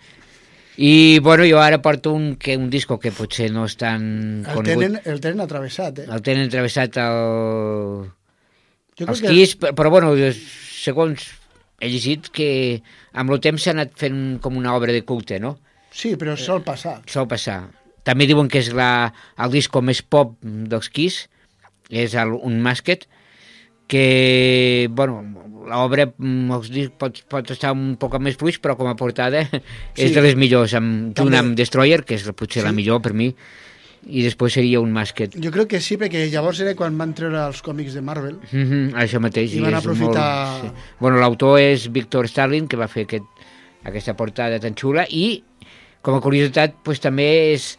I, 0.80 1.20
bueno, 1.20 1.44
jo 1.50 1.60
ara 1.60 1.82
porto 1.82 2.12
un, 2.14 2.36
que, 2.36 2.56
un 2.58 2.70
disco 2.70 3.00
que 3.00 3.12
potser 3.12 3.52
no 3.52 3.66
és 3.66 3.76
tan 3.78 4.44
El 4.46 4.54
conegut. 4.54 4.84
tenen, 4.84 5.00
el 5.06 5.20
tenen 5.22 5.40
atravessat, 5.42 6.00
eh? 6.00 6.06
El 6.10 6.22
tenen 6.22 6.50
travessat 6.50 6.98
el... 6.98 8.12
Jo 8.98 9.06
els 9.08 9.20
crec 9.22 9.30
que 9.30 9.36
Kiss, 9.36 9.56
però, 9.62 9.74
però 9.78 9.90
bueno, 9.94 10.14
segons 10.84 11.28
he 11.80 11.90
llegit 11.92 12.30
que 12.34 12.82
amb 13.14 13.32
el 13.36 13.40
temps 13.44 13.62
s'ha 13.64 13.76
anat 13.76 13.94
fent 14.00 14.40
com 14.42 14.58
una 14.58 14.74
obra 14.76 14.92
de 14.96 15.04
culte, 15.06 15.40
no? 15.40 15.58
sí, 15.98 16.16
però 16.18 16.36
sol 16.38 16.62
passar. 16.66 17.00
Sol 17.10 17.26
passar. 17.30 17.70
També 18.06 18.28
diuen 18.30 18.48
que 18.50 18.60
és 18.62 18.72
la, 18.74 19.12
el 19.42 19.52
disco 19.52 19.82
més 19.82 20.02
pop 20.06 20.36
dels 20.42 20.90
Kiss, 20.94 21.24
és 21.90 22.14
el, 22.16 22.34
un 22.38 22.60
Masket, 22.62 23.08
que, 23.88 24.88
bueno, 24.92 25.22
l'obra 25.68 26.06
mm, 26.18 26.52
pot, 27.00 27.22
pot 27.32 27.52
estar 27.54 27.72
un 27.76 27.96
poc 28.00 28.18
més 28.20 28.36
fluix, 28.40 28.58
però 28.62 28.76
com 28.80 28.90
a 28.92 28.96
portada 29.00 29.46
és 29.96 30.10
Sí. 30.10 30.14
de 30.16 30.22
les 30.26 30.36
millors, 30.40 30.74
amb, 30.78 31.14
junt 31.18 31.36
amb 31.40 31.56
Destroyer, 31.58 32.04
que 32.06 32.16
és 32.20 32.26
la- 32.28 32.34
potser 32.36 32.64
la 32.66 32.74
Sí. 32.74 32.76
millor 32.82 33.02
per 33.02 33.14
mi, 33.14 33.30
i 34.10 34.24
després 34.24 34.54
seria 34.54 34.80
un 34.80 34.92
Masket. 34.96 35.36
Jo 35.44 35.52
crec 35.52 35.68
que 35.76 35.82
sí, 35.82 35.98
perquè 36.00 36.26
llavors 36.32 36.60
era 36.64 36.74
quan 36.76 36.98
van 36.98 37.14
treure 37.14 37.42
els 37.48 37.62
còmics 37.62 37.94
de 37.94 38.02
Marvel. 38.02 38.38
Mm 38.52 38.64
-hmm, 38.64 38.94
això 38.96 39.20
mateix. 39.20 39.54
I 39.54 39.60
van 39.62 39.74
és 39.74 39.80
aprofitar- 39.84 40.62
Molt, 40.64 40.76
sí. 40.76 40.82
Bueno, 41.00 41.18
l'autor 41.20 41.60
és 41.60 41.92
Víctor 41.92 42.28
Starling, 42.28 42.68
que 42.68 42.78
va 42.78 42.88
fer 42.88 43.04
aquest, 43.04 43.26
aquesta 43.84 44.16
portada 44.16 44.60
tan 44.60 44.74
xula, 44.76 45.06
i 45.10 45.44
com 46.02 46.16
a 46.16 46.22
curiositat 46.22 46.74
pues, 46.84 47.00
també 47.00 47.54
és 47.54 47.78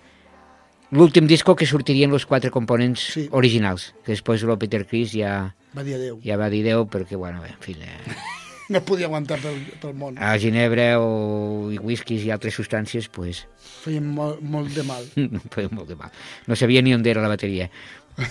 l'últim 0.90 1.26
disco 1.26 1.54
que 1.54 1.66
sortirien 1.66 2.12
els 2.12 2.26
quatre 2.26 2.50
components 2.50 3.00
Sí. 3.12 3.28
originals, 3.30 3.94
que 4.04 4.12
després 4.12 4.42
el 4.42 4.58
Peter 4.58 4.86
Chris 4.86 5.12
ja, 5.12 5.54
Va 5.74 5.82
dir 5.82 5.94
adeu. 5.94 6.20
ja 6.24 6.36
va 6.36 6.48
dir 6.50 6.62
Déu, 6.64 6.86
perquè, 6.86 7.16
bueno, 7.16 7.44
en 7.44 7.56
fi, 7.60 7.72
eh, 7.72 8.47
No 8.72 8.82
podia 8.84 9.06
aguantar 9.08 9.38
pel, 9.40 9.62
pel 9.80 9.94
món. 9.96 10.18
a 10.20 10.34
ginebra 10.36 10.98
o 11.00 11.70
i 11.72 11.78
whiskies 11.80 12.26
i 12.26 12.32
altres 12.34 12.54
substàncies, 12.58 13.08
pues, 13.08 13.46
Feien 13.84 14.04
molt, 14.12 14.42
molt 14.44 14.74
de 14.76 14.84
mal. 14.84 15.06
feia 15.54 15.70
molt 15.72 15.88
de 15.88 15.96
mal. 15.96 16.12
No 16.46 16.56
sabia 16.56 16.82
ni 16.82 16.92
on 16.92 17.06
era 17.06 17.22
la 17.24 17.32
bateria. 17.32 17.70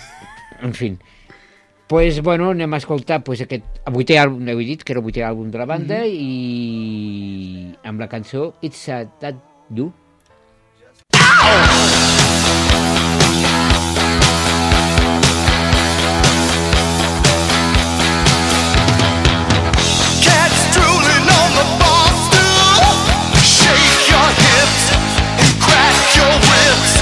En 0.62 0.72
fi. 0.74 0.96
Pues, 1.88 2.20
bueno, 2.20 2.50
anem 2.50 2.74
a 2.74 2.78
escoltar 2.82 3.22
pues, 3.24 3.40
aquest 3.40 3.64
el 3.86 3.94
vuitè 3.94 4.18
àlbum, 4.20 4.48
heu 4.50 4.58
dit 4.58 4.82
que 4.82 4.92
era 4.92 5.00
el 5.00 5.06
vuitè 5.06 5.22
àlbum 5.24 5.50
de 5.50 5.58
la 5.58 5.66
banda, 5.70 6.02
i 6.06 7.72
amb 7.84 8.02
la 8.02 8.08
cançó 8.10 8.54
It's 8.60 8.88
a 8.88 9.04
That 9.22 9.38
You. 9.70 9.92
Cats 11.12 11.97
your 26.18 26.34
wits 26.50 26.97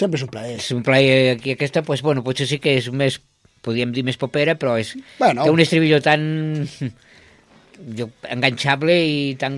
Sempre 0.00 0.16
és 0.20 0.24
un 0.24 0.30
plaer. 0.32 0.56
És 0.62 0.70
un 0.72 0.82
plaer 0.86 1.34
aquí 1.36 1.52
aquesta, 1.52 1.82
pues, 1.84 2.00
bueno, 2.02 2.22
potser 2.24 2.46
sí 2.48 2.56
que 2.62 2.76
és 2.80 2.88
més, 2.96 3.18
podríem 3.60 3.92
dir 3.92 4.04
més 4.06 4.16
popera, 4.20 4.54
però 4.56 4.78
és 4.80 4.94
Bueno. 5.18 5.44
té 5.44 5.50
un 5.52 5.60
estribillo 5.60 6.00
tan 6.00 6.22
jo, 7.96 8.08
enganxable 8.28 8.96
i 9.04 9.34
tan, 9.40 9.56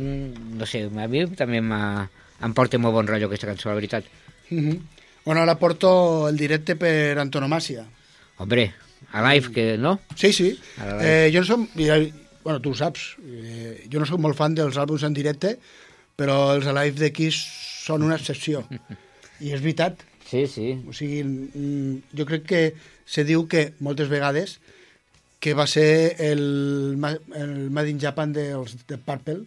no 0.58 0.66
sé, 0.66 0.84
a 0.90 1.06
mi 1.10 1.24
també 1.38 1.58
em 1.62 2.54
porta 2.56 2.78
molt 2.82 2.94
bon 2.96 3.06
rotllo 3.06 3.28
aquesta 3.30 3.48
cançó, 3.50 3.68
la 3.70 3.78
veritat. 3.78 4.04
Mhm. 4.50 4.80
Bueno, 5.24 5.42
ara 5.44 5.54
porto 5.58 6.28
el 6.28 6.36
directe 6.36 6.74
per 6.74 7.16
antonomàcia. 7.22 7.84
Hombre, 8.42 8.72
a 9.12 9.22
live, 9.28 9.52
que 9.54 9.66
no? 9.78 10.00
Sí, 10.16 10.32
sí. 10.32 10.48
A 10.78 10.86
la. 10.86 10.96
Eh, 11.06 11.30
jo 11.32 11.40
no 11.40 11.46
som... 11.46 11.68
ja- 11.78 12.00
Bueno, 12.42 12.58
tu 12.58 12.72
ho 12.72 12.74
saps. 12.74 13.12
Eh, 13.22 13.84
jo 13.86 14.00
no 14.00 14.06
sóc 14.08 14.18
molt 14.18 14.34
fan 14.34 14.56
dels 14.58 14.74
àlbums 14.76 15.04
en 15.06 15.14
directe, 15.14 15.52
però 16.18 16.56
els 16.56 16.66
Alive 16.66 16.98
de 16.98 17.12
Kiss 17.14 17.36
són 17.84 18.02
una 18.02 18.16
excepció. 18.18 18.64
I 19.46 19.52
és 19.54 19.60
veritat. 19.62 20.02
Sí, 20.32 20.46
sí. 20.48 20.68
O 20.88 20.94
sigui, 20.96 21.20
mm, 21.22 22.16
jo 22.16 22.24
crec 22.24 22.46
que 22.48 22.60
se 23.04 23.22
diu 23.28 23.44
que 23.52 23.74
moltes 23.84 24.08
vegades 24.08 24.56
que 25.42 25.52
va 25.58 25.66
ser 25.68 26.16
el, 26.24 26.96
el 27.36 27.52
Made 27.74 27.90
in 27.92 27.98
Japan 28.00 28.32
dels 28.32 28.78
de 28.88 28.96
Purple, 28.96 29.42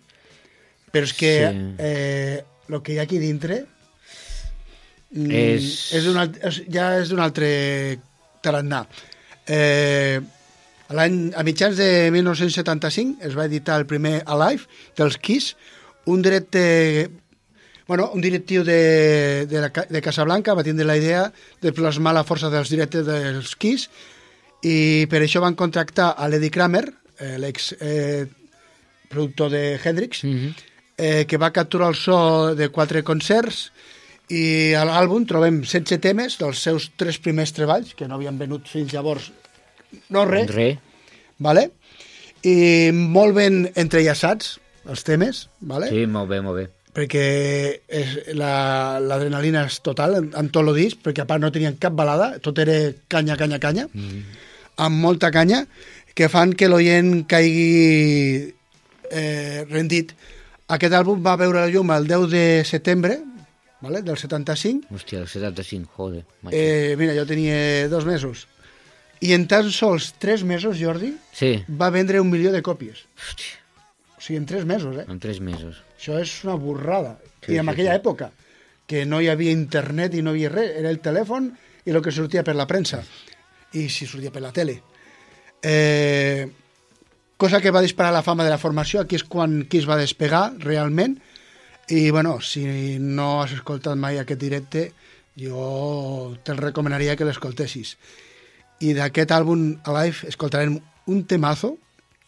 però 0.94 1.08
és 1.10 1.14
que 1.18 1.32
Sí. 1.42 1.64
eh, 1.80 2.44
el 2.70 2.82
que 2.84 2.94
hi 2.94 3.00
ha 3.00 3.06
aquí 3.08 3.18
dintre 3.18 3.64
mm, 5.16 5.32
És- 5.32 5.94
és 5.96 6.06
un 6.12 6.18
és, 6.22 6.62
ja 6.72 6.92
és 7.00 7.10
d'un 7.10 7.20
altre 7.24 7.50
tarannà. 8.44 8.86
Eh, 9.48 10.20
a 10.90 11.44
mitjans 11.44 11.78
de 11.78 12.12
1975 12.14 13.24
es 13.26 13.34
va 13.38 13.46
editar 13.50 13.80
el 13.80 13.88
primer 13.90 14.22
Alive 14.26 14.68
dels 14.98 15.18
Kiss, 15.18 15.56
un 16.06 16.22
directe 16.22 17.10
Bueno, 17.88 18.10
un 18.14 18.22
directiu 18.22 18.64
de, 18.66 19.46
de, 19.46 19.62
la, 19.62 19.70
de 19.70 20.02
Casablanca 20.02 20.56
va 20.58 20.64
tindre 20.66 20.88
la 20.88 20.98
idea 20.98 21.28
de 21.62 21.72
plasmar 21.72 22.16
la 22.18 22.26
força 22.26 22.50
dels 22.50 22.72
directes 22.74 23.06
dels 23.06 23.54
Kiss 23.62 23.90
i 24.66 25.06
per 25.10 25.22
això 25.22 25.42
van 25.44 25.58
contractar 25.58 26.16
a 26.18 26.28
l'Eddie 26.28 26.50
Kramer, 26.50 26.88
eh, 27.20 27.36
l'ex 27.38 27.76
eh, 27.80 28.26
productor 29.10 29.52
de 29.54 29.80
Hendrix, 29.84 30.24
Mm 30.24 30.34
-hmm. 30.34 30.54
eh, 30.98 31.26
que 31.28 31.38
va 31.38 31.52
capturar 31.52 31.90
el 31.90 31.96
so 31.96 32.56
de 32.56 32.70
quatre 32.70 33.04
concerts 33.04 33.72
i 34.30 34.74
a 34.74 34.84
l'àlbum 34.86 35.26
trobem 35.28 35.62
16 35.62 36.00
temes 36.02 36.38
dels 36.40 36.58
seus 36.58 36.92
tres 36.98 37.20
primers 37.20 37.54
treballs, 37.54 37.94
que 37.94 38.08
no 38.08 38.16
havien 38.16 38.38
venut 38.40 38.68
fins 38.68 38.92
llavors 38.92 39.32
no 40.10 40.26
res, 40.26 40.50
Re. 40.50 40.80
vale? 41.38 41.70
i 42.42 42.92
molt 42.94 43.36
ben 43.36 43.72
entrellaçats 43.76 44.60
els 44.86 45.04
temes, 45.04 45.50
vale? 45.60 45.90
Sí, 45.90 46.06
molt 46.06 46.30
bé, 46.30 46.42
molt 46.42 46.58
bé. 46.58 46.75
Perquè 46.96 47.26
l'adrenalina 48.32 49.66
la, 49.66 49.70
és 49.70 49.82
total 49.84 50.16
en, 50.22 50.30
en 50.40 50.50
tot 50.54 50.64
el 50.64 50.76
disc, 50.78 51.02
perquè 51.04 51.26
a 51.26 51.30
part 51.30 51.44
no 51.44 51.52
tenien 51.52 51.76
cap 51.82 51.94
balada, 51.98 52.36
tot 52.40 52.60
era 52.64 52.78
canya, 53.12 53.36
canya, 53.40 53.60
canya, 53.60 53.88
mm. 53.92 54.22
amb 54.86 55.02
molta 55.04 55.32
canya, 55.36 55.66
que 56.16 56.30
fan 56.32 56.56
que 56.56 56.70
l'oient 56.72 57.26
caigui 57.28 58.56
eh, 59.12 59.66
rendit. 59.70 60.16
Aquest 60.72 60.96
àlbum 60.98 61.20
va 61.22 61.36
veure 61.38 61.66
la 61.66 61.70
llum 61.70 61.92
el 61.94 62.08
10 62.10 62.30
de 62.32 62.46
setembre 62.66 63.20
vale, 63.86 64.02
del 64.02 64.18
75, 64.18 64.88
Hòstia, 64.96 65.20
el 65.22 65.28
75, 65.30 65.92
joder. 65.94 66.24
macho. 66.42 66.58
eh, 66.58 66.96
mira, 66.98 67.14
jo 67.14 67.26
tenia 67.30 67.88
dos 67.92 68.06
mesos, 68.08 68.48
i 69.22 69.36
en 69.36 69.46
tan 69.48 69.70
sols 69.72 70.14
tres 70.18 70.44
mesos, 70.44 70.80
Jordi, 70.80 71.14
Sí, 71.36 71.60
va 71.70 71.92
vendre 71.94 72.20
un 72.22 72.32
milió 72.32 72.52
de 72.52 72.64
còpies. 72.64 73.06
hòstia, 73.20 73.62
O 74.18 74.22
sigui, 74.26 74.38
en 74.38 74.46
tres 74.48 74.66
mesos, 74.66 74.96
eh? 74.98 75.06
en 75.08 75.20
tres 75.20 75.40
mesos. 75.40 75.84
Això 76.06 76.20
és 76.22 76.32
una 76.46 76.54
borrada. 76.54 77.16
Sí, 77.42 77.56
I 77.56 77.58
en 77.58 77.66
sí, 77.66 77.72
aquella 77.72 77.96
sí. 77.96 78.00
època, 78.04 78.28
que 78.86 79.08
no 79.10 79.22
hi 79.22 79.30
havia 79.32 79.54
internet 79.56 80.14
i 80.14 80.22
no 80.22 80.36
hi 80.36 80.44
havia 80.46 80.52
res, 80.54 80.76
era 80.78 80.92
el 80.94 81.00
telèfon 81.02 81.48
i 81.82 81.90
el 81.90 82.02
que 82.06 82.14
sortia 82.14 82.44
per 82.46 82.54
la 82.54 82.68
premsa. 82.70 83.00
I 83.74 83.88
si 83.90 84.06
sortia 84.06 84.30
per 84.30 84.44
la 84.44 84.52
tele. 84.54 84.76
Eh, 85.66 86.46
cosa 87.42 87.58
que 87.58 87.74
va 87.74 87.82
disparar 87.82 88.14
la 88.14 88.22
fama 88.22 88.46
de 88.46 88.54
la 88.54 88.62
formació, 88.62 89.02
aquí 89.02 89.18
és 89.18 89.26
quan 89.26 89.64
qui 89.66 89.82
es 89.82 89.90
va 89.90 89.98
despegar 89.98 90.52
realment. 90.62 91.18
I, 91.90 92.12
bueno, 92.14 92.38
si 92.38 93.00
no 93.02 93.42
has 93.42 93.58
escoltat 93.58 93.98
mai 93.98 94.22
aquest 94.22 94.46
directe, 94.46 94.92
jo 95.42 96.38
te'l 96.46 96.62
recomanaria 96.62 97.18
que 97.18 97.26
l'escoltessis. 97.26 97.98
I 98.86 98.94
d'aquest 98.94 99.34
àlbum 99.34 99.72
Alive 99.90 100.30
escoltarem 100.30 100.78
un 101.10 101.26
temazo 101.26 101.80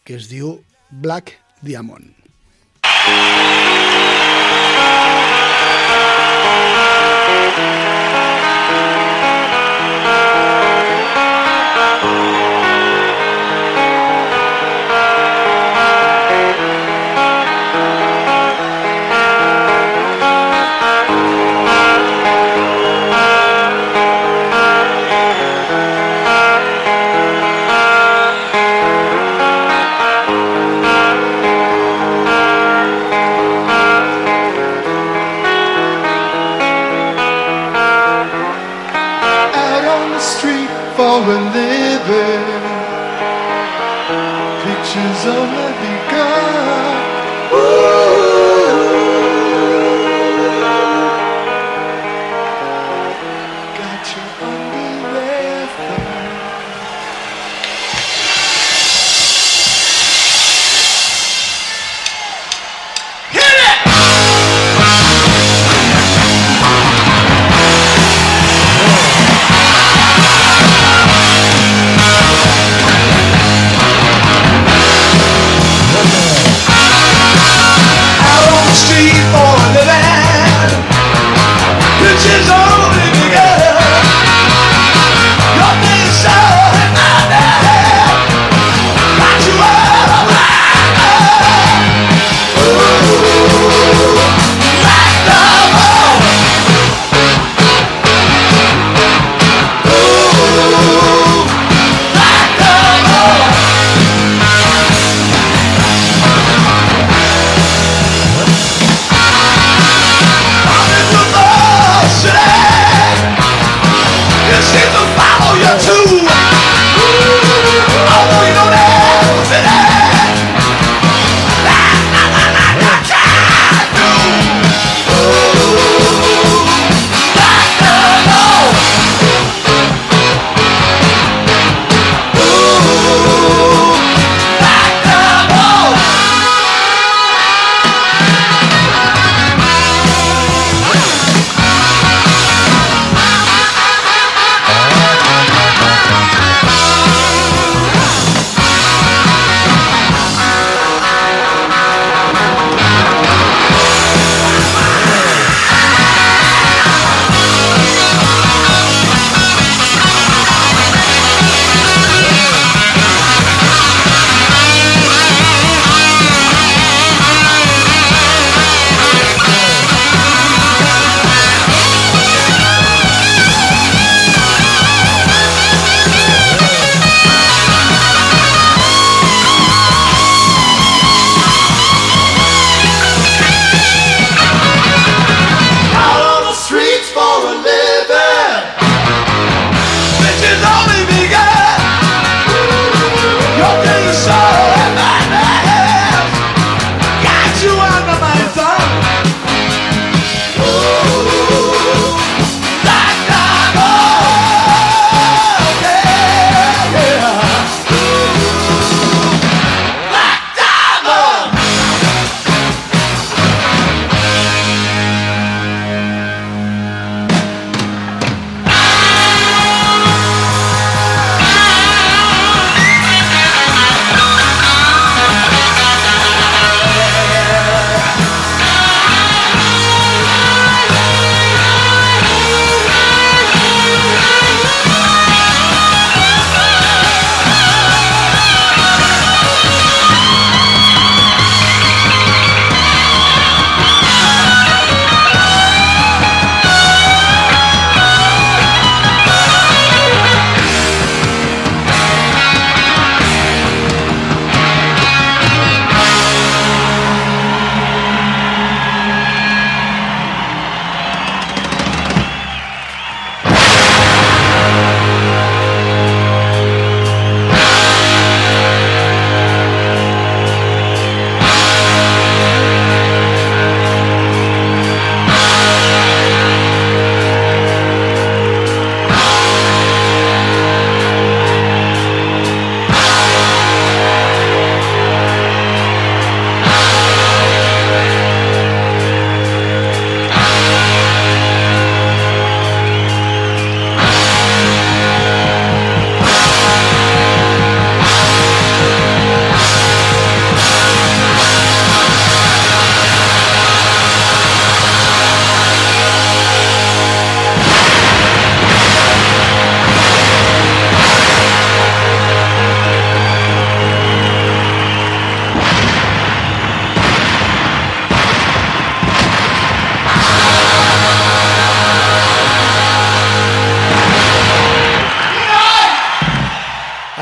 que 0.02 0.18
es 0.18 0.26
diu 0.26 0.56
Black 0.90 1.38
Diamond. 1.62 2.17
Out 12.02 12.47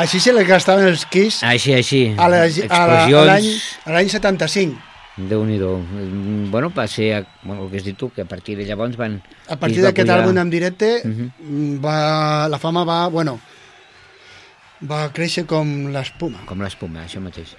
Així 0.07 0.21
se 0.23 0.33
les 0.37 0.47
gastaven 0.47 0.87
els 0.87 1.03
Kiss 1.11 1.41
Així, 1.43 1.73
així. 1.75 2.01
a 2.17 2.27
a 2.29 2.29
a 2.29 3.25
l'any 3.27 3.49
a 3.87 3.93
l'any 3.97 4.09
75. 4.13 4.77
Déu-n'hi-do. 5.17 5.79
Mm, 5.81 6.51
Bueno, 6.53 6.71
va 6.77 6.87
ser, 6.87 7.25
bueno, 7.43 7.65
el 7.65 7.71
que 7.71 7.79
has 7.79 7.85
dit 7.85 7.97
tu, 7.97 8.11
que 8.13 8.21
a 8.23 8.27
partir 8.29 8.57
de 8.59 8.67
llavors 8.69 8.97
van... 9.01 9.23
A 9.49 9.57
partir 9.57 9.81
d'aquest 9.83 10.07
pujar- 10.07 10.21
àlbum 10.23 10.39
en 10.39 10.51
directe, 10.51 11.01
Mhm. 11.05 11.31
mm, 11.41 11.81
va, 11.85 12.49
la 12.49 12.59
fama 12.59 12.85
va, 12.85 13.09
bueno, 13.09 13.41
va 14.89 15.11
créixer 15.13 15.47
com 15.47 15.89
l'espuma. 15.91 16.45
Com 16.47 16.61
l'espuma, 16.63 17.07
això 17.07 17.21
mateix. 17.25 17.57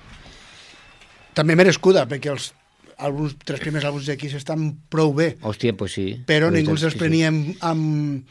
També 1.33 1.55
merescuda, 1.57 2.05
perquè 2.07 2.29
els 2.31 2.51
àlbums, 2.97 3.35
tres 3.43 3.59
primers 3.59 3.85
àlbums 3.85 4.05
de 4.05 4.15
Kiss 4.17 4.35
estan 4.37 4.69
prou 4.89 5.13
bé, 5.13 5.35
Hòstia, 5.41 5.73
pues 5.75 5.93
sí. 5.97 6.21
però 6.25 6.51
ningú 6.53 6.77
se'ls 6.77 6.93
és 6.93 6.93
que 6.93 6.99
sí. 6.99 7.03
prenia 7.05 7.27
amb, 7.29 7.55
amb, 7.61 8.23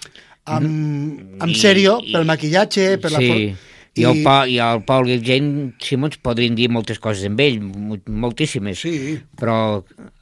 amb, 0.44 1.42
amb 1.42 1.50
I- 1.52 1.58
sèrio 1.58 1.98
i- 2.02 2.12
pel 2.14 2.24
maquillatge, 2.24 2.98
per 2.98 3.10
la 3.12 3.18
sí. 3.18 3.28
forma. 3.28 3.74
I, 3.96 4.04
el, 4.04 4.22
Pa, 4.24 4.34
I 4.46 4.58
el 4.60 4.82
Paul 4.84 5.08
Jane 5.24 5.72
Simmons 5.80 6.18
podrien 6.20 6.54
dir 6.58 6.66
moltes 6.68 6.98
coses 7.00 7.24
amb 7.30 7.40
ell, 7.40 7.58
mo- 7.64 7.96
moltíssimes. 8.06 8.82
Sí, 8.84 9.16
Però, 9.40 9.56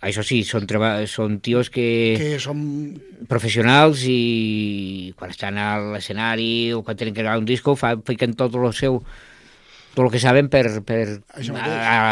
això 0.01 0.23
sí, 0.23 0.43
són, 0.47 0.67
treba... 0.71 0.93
són 1.11 1.41
tios 1.43 1.71
que... 1.75 1.87
que 2.21 2.29
som... 2.39 2.61
professionals 3.27 4.03
i 4.07 5.13
quan 5.19 5.33
estan 5.35 5.59
a 5.59 5.71
l'escenari 5.95 6.73
o 6.77 6.83
quan 6.87 6.97
tenen 6.97 7.15
que 7.17 7.23
gravar 7.25 7.41
un 7.43 7.49
disco 7.49 7.75
fa, 7.75 7.95
fiquen 8.07 8.35
tot 8.39 8.55
el 8.55 8.71
seu 8.77 9.01
tot 9.95 10.05
el 10.07 10.11
que 10.11 10.19
saben 10.23 10.49
per, 10.51 10.67
per 10.83 11.21
a, 11.39 11.65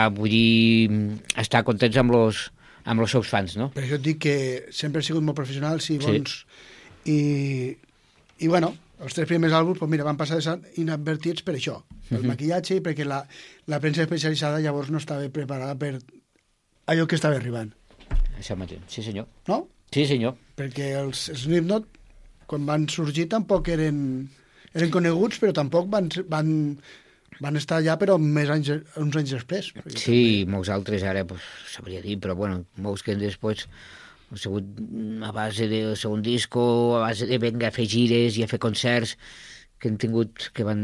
a, 0.06 0.08
vull 0.14 0.30
dir, 0.30 0.90
estar 1.42 1.64
contents 1.66 1.96
amb 1.98 2.12
los, 2.14 2.44
amb 2.86 3.02
els 3.02 3.10
seus 3.10 3.26
fans, 3.26 3.56
no? 3.58 3.70
Per 3.74 3.82
això 3.82 3.98
et 3.98 4.04
dic 4.06 4.20
que 4.22 4.36
sempre 4.70 5.02
he 5.02 5.06
sigut 5.06 5.22
molt 5.26 5.34
professionals 5.38 5.88
i 5.90 5.96
Sí. 5.98 6.04
bons. 6.06 6.36
I, 7.10 7.18
I 8.38 8.48
bueno, 8.48 8.70
els 9.02 9.14
tres 9.16 9.26
primers 9.28 9.52
àlbums, 9.52 9.78
pues 9.80 9.90
mira, 9.90 10.04
van 10.06 10.16
passar 10.16 10.38
inadvertits 10.78 11.42
per 11.42 11.54
això, 11.58 11.80
pel 12.08 12.20
Mhm. 12.22 12.28
maquillatge 12.28 12.76
i 12.76 12.80
perquè 12.80 13.04
la, 13.04 13.26
la 13.66 13.80
premsa 13.80 14.02
especialitzada 14.02 14.60
llavors 14.60 14.90
no 14.90 14.98
estava 14.98 15.28
preparada 15.28 15.74
per 15.78 15.98
allò 16.86 17.06
que 17.06 17.16
estava 17.16 17.36
arribant, 17.36 17.72
Això 18.38 18.56
mateix, 18.56 18.80
sí 18.88 19.02
senyor. 19.02 19.26
no? 19.48 19.68
Sí 19.92 20.06
senyor. 20.06 20.34
Perquè 20.56 20.92
els 21.02 21.30
Slipknot, 21.34 21.84
quan 22.46 22.66
van 22.66 22.88
sorgir, 22.88 23.28
tampoc 23.28 23.68
eren, 23.68 24.28
eren 24.74 24.90
coneguts, 24.90 25.38
però 25.40 25.52
tampoc 25.52 25.88
van, 25.92 26.08
van, 26.28 26.78
van 27.40 27.56
estar 27.56 27.78
allà, 27.80 27.96
però 27.98 28.18
més 28.18 28.48
anys, 28.50 28.70
uns 28.96 29.16
anys 29.16 29.30
després. 29.36 29.72
Sí, 29.96 30.44
molts 30.48 30.68
altres 30.70 31.02
ara, 31.02 31.24
pues, 31.24 31.40
sabria 31.74 32.00
dir, 32.02 32.18
però 32.20 32.34
bueno, 32.36 32.64
molts 32.76 33.02
que 33.02 33.14
després 33.16 33.66
han 34.32 34.40
sigut 34.40 34.64
a 35.28 35.32
base 35.36 35.68
del 35.68 35.96
segon 36.00 36.22
disco, 36.24 36.62
a 36.96 37.08
base 37.08 37.28
de 37.28 37.38
venga 37.38 37.68
a 37.68 37.74
fer 37.74 37.84
gires 37.84 38.38
i 38.40 38.44
a 38.44 38.48
fer 38.48 38.58
concerts, 38.62 39.16
que 39.78 39.90
han 39.90 39.98
tingut, 40.00 40.48
que 40.56 40.64
van 40.64 40.82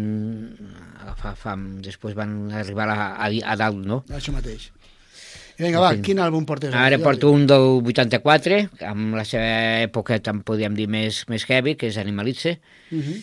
agafar 0.98 1.32
fam, 1.38 1.68
després 1.84 2.16
van 2.18 2.50
arribar 2.52 2.90
a, 2.92 2.98
a, 3.16 3.30
a 3.30 3.56
dalt, 3.56 3.80
no? 3.86 4.02
Això 4.12 4.34
mateix. 4.34 4.68
I 5.58 5.64
vinga, 5.64 5.80
va, 5.82 5.94
quin 6.04 6.20
àlbum 6.22 6.44
portes? 6.46 6.74
Ara 6.76 7.00
porto 7.02 7.32
un 7.34 7.46
del 7.50 7.80
84, 7.80 8.60
amb 8.90 9.16
la 9.18 9.24
seva 9.26 9.48
època, 9.86 10.20
tan 10.22 10.44
podríem 10.46 10.76
dir, 10.76 10.86
més, 10.90 11.24
més 11.30 11.48
heavy, 11.48 11.74
que 11.78 11.88
és 11.88 11.98
Animalitze. 11.98 12.58
Mhm. 12.92 13.22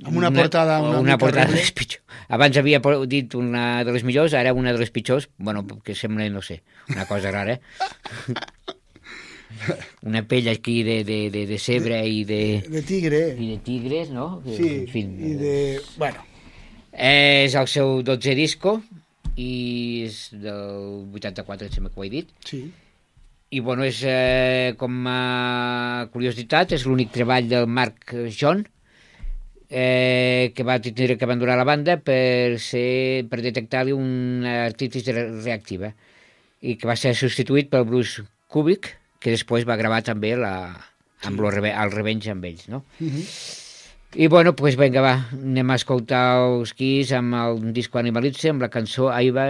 Amb 0.00 0.16
una 0.16 0.30
portada 0.32 0.78
una, 0.80 0.98
una 1.04 1.18
portada 1.20 1.44
horrible. 1.44 1.60
més 1.60 1.72
pitjor. 1.78 2.02
Abans 2.32 2.56
havia 2.56 2.80
dit 3.06 3.34
una 3.36 3.84
de 3.84 3.92
les 3.92 4.04
millors, 4.08 4.34
ara 4.34 4.56
una 4.56 4.72
de 4.72 4.80
les 4.80 4.90
pitjors, 4.90 5.28
bueno, 5.36 5.66
que 5.84 5.94
sembla, 5.94 6.28
no 6.32 6.40
sé, 6.42 6.62
una 6.88 7.06
cosa 7.06 7.30
rara. 7.30 7.60
una 10.08 10.22
pell 10.28 10.48
aquí 10.52 10.82
de, 10.86 11.02
de, 11.04 11.18
de, 11.30 11.46
de 11.46 11.58
cebre 11.58 12.00
i 12.08 12.24
de, 12.24 12.40
De 12.68 12.82
tigre. 12.82 13.22
i 13.38 13.50
de 13.54 13.58
tigres, 13.66 14.10
no? 14.14 14.42
Sí, 14.46 14.68
en 14.82 14.88
fi, 14.88 15.00
i 15.04 15.34
de... 15.40 15.54
Bueno, 15.98 16.24
És 16.92 17.54
el 17.54 17.68
seu 17.70 18.00
12 18.02 18.34
disco 18.34 18.80
i 19.38 20.02
és 20.08 20.16
del 20.34 21.06
84, 21.14 21.68
em 21.68 21.72
sembla 21.72 21.92
que 21.94 22.00
ho 22.00 22.04
he 22.04 22.10
dit. 22.12 22.30
sí. 22.44 22.64
I 23.50 23.58
bueno, 23.66 23.82
és, 23.82 23.96
eh, 24.06 24.74
com 24.78 24.94
a 25.10 26.06
curiositat, 26.12 26.70
és 26.76 26.84
l'únic 26.86 27.08
treball 27.10 27.48
del 27.50 27.64
Mark 27.66 28.12
John 28.30 28.60
eh, 29.68 30.52
que 30.54 30.62
va 30.62 30.76
tindre 30.82 31.16
que 31.18 31.24
abandonar 31.26 31.56
la 31.58 31.64
banda 31.66 31.96
per, 31.98 32.58
ser, 32.62 33.24
per 33.30 33.40
detectar-li 33.42 33.90
una 33.94 34.66
artritis 34.68 35.06
re- 35.10 35.26
reactiva 35.42 35.90
i 36.62 36.76
que 36.78 36.86
va 36.86 36.94
ser 36.94 37.10
substituït 37.18 37.70
pel 37.72 37.86
Bruce 37.88 38.22
Kubick, 38.50 38.92
que 39.20 39.30
després 39.34 39.66
va 39.68 39.76
gravar 39.76 40.00
també 40.02 40.34
la, 40.36 40.54
amb 41.28 41.40
lo, 41.40 41.50
reve- 41.52 41.74
el 41.76 41.92
Revenge 41.92 42.30
amb 42.32 42.44
ells, 42.48 42.68
no? 42.72 42.84
Mhm. 42.98 43.24
I 44.16 44.26
bueno, 44.26 44.56
pues 44.58 44.74
vinga, 44.74 45.00
va, 45.04 45.12
anem 45.36 45.70
a 45.70 45.76
escoltar 45.78 46.22
els 46.42 46.72
Kiss 46.74 47.12
amb 47.14 47.36
el 47.38 47.60
disco 47.76 48.00
Animalitze, 48.00 48.50
amb 48.50 48.64
la 48.64 48.68
cançó 48.68 49.06
I, 49.14 49.30
va, 49.30 49.44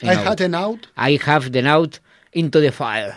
I 0.00 0.14
had 0.14 0.40
an 0.40 0.54
out. 0.54 0.86
I 0.96 1.18
have 1.26 1.50
the 1.52 1.66
out 1.68 1.98
into 2.32 2.60
the 2.64 2.72
fire. 2.72 3.12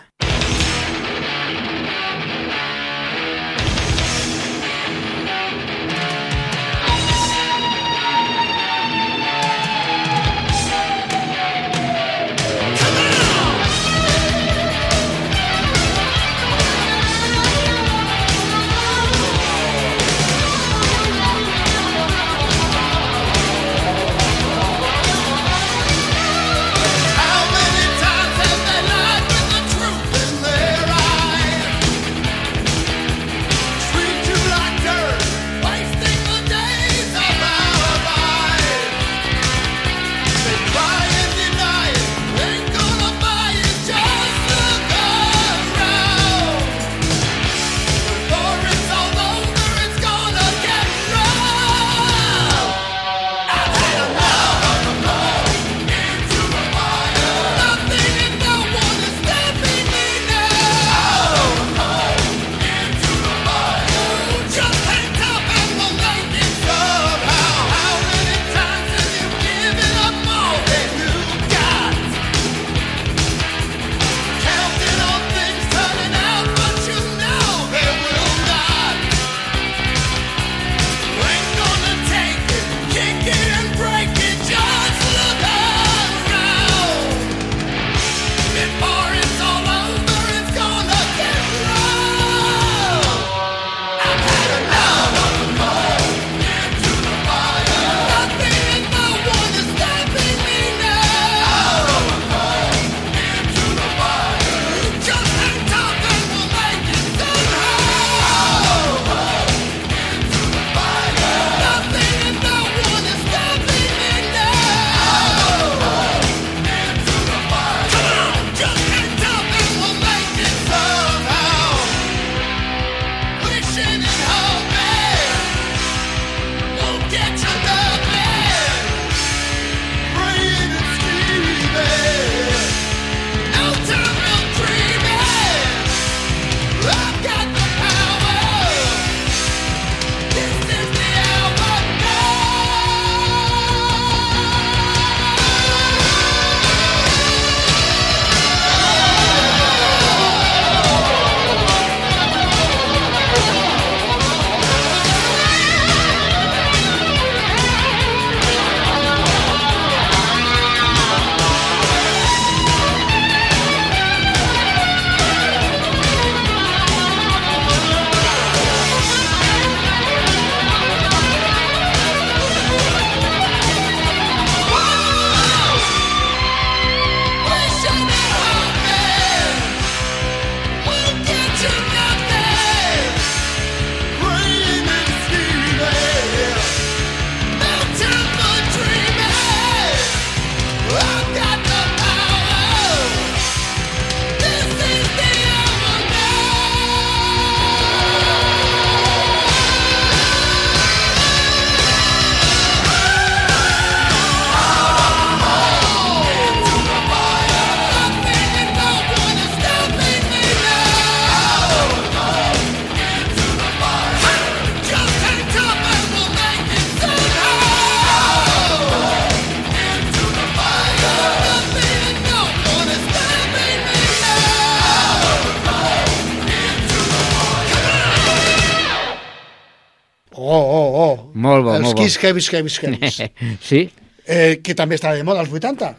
Kiss 232.10 232.24
Heavis, 232.24 232.50
Heavis, 232.50 232.80
Heavis. 232.82 233.22
sí? 233.62 233.84
eh, 234.26 234.60
que 234.66 234.74
també 234.74 234.98
estava 234.98 235.18
de 235.18 235.26
moda 235.28 235.44
als 235.44 235.52
80, 235.54 235.90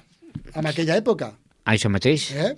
en 0.58 0.66
aquella 0.66 0.96
època. 0.98 1.30
Això 1.70 1.90
mateix. 1.92 2.30
Eh? 2.34 2.54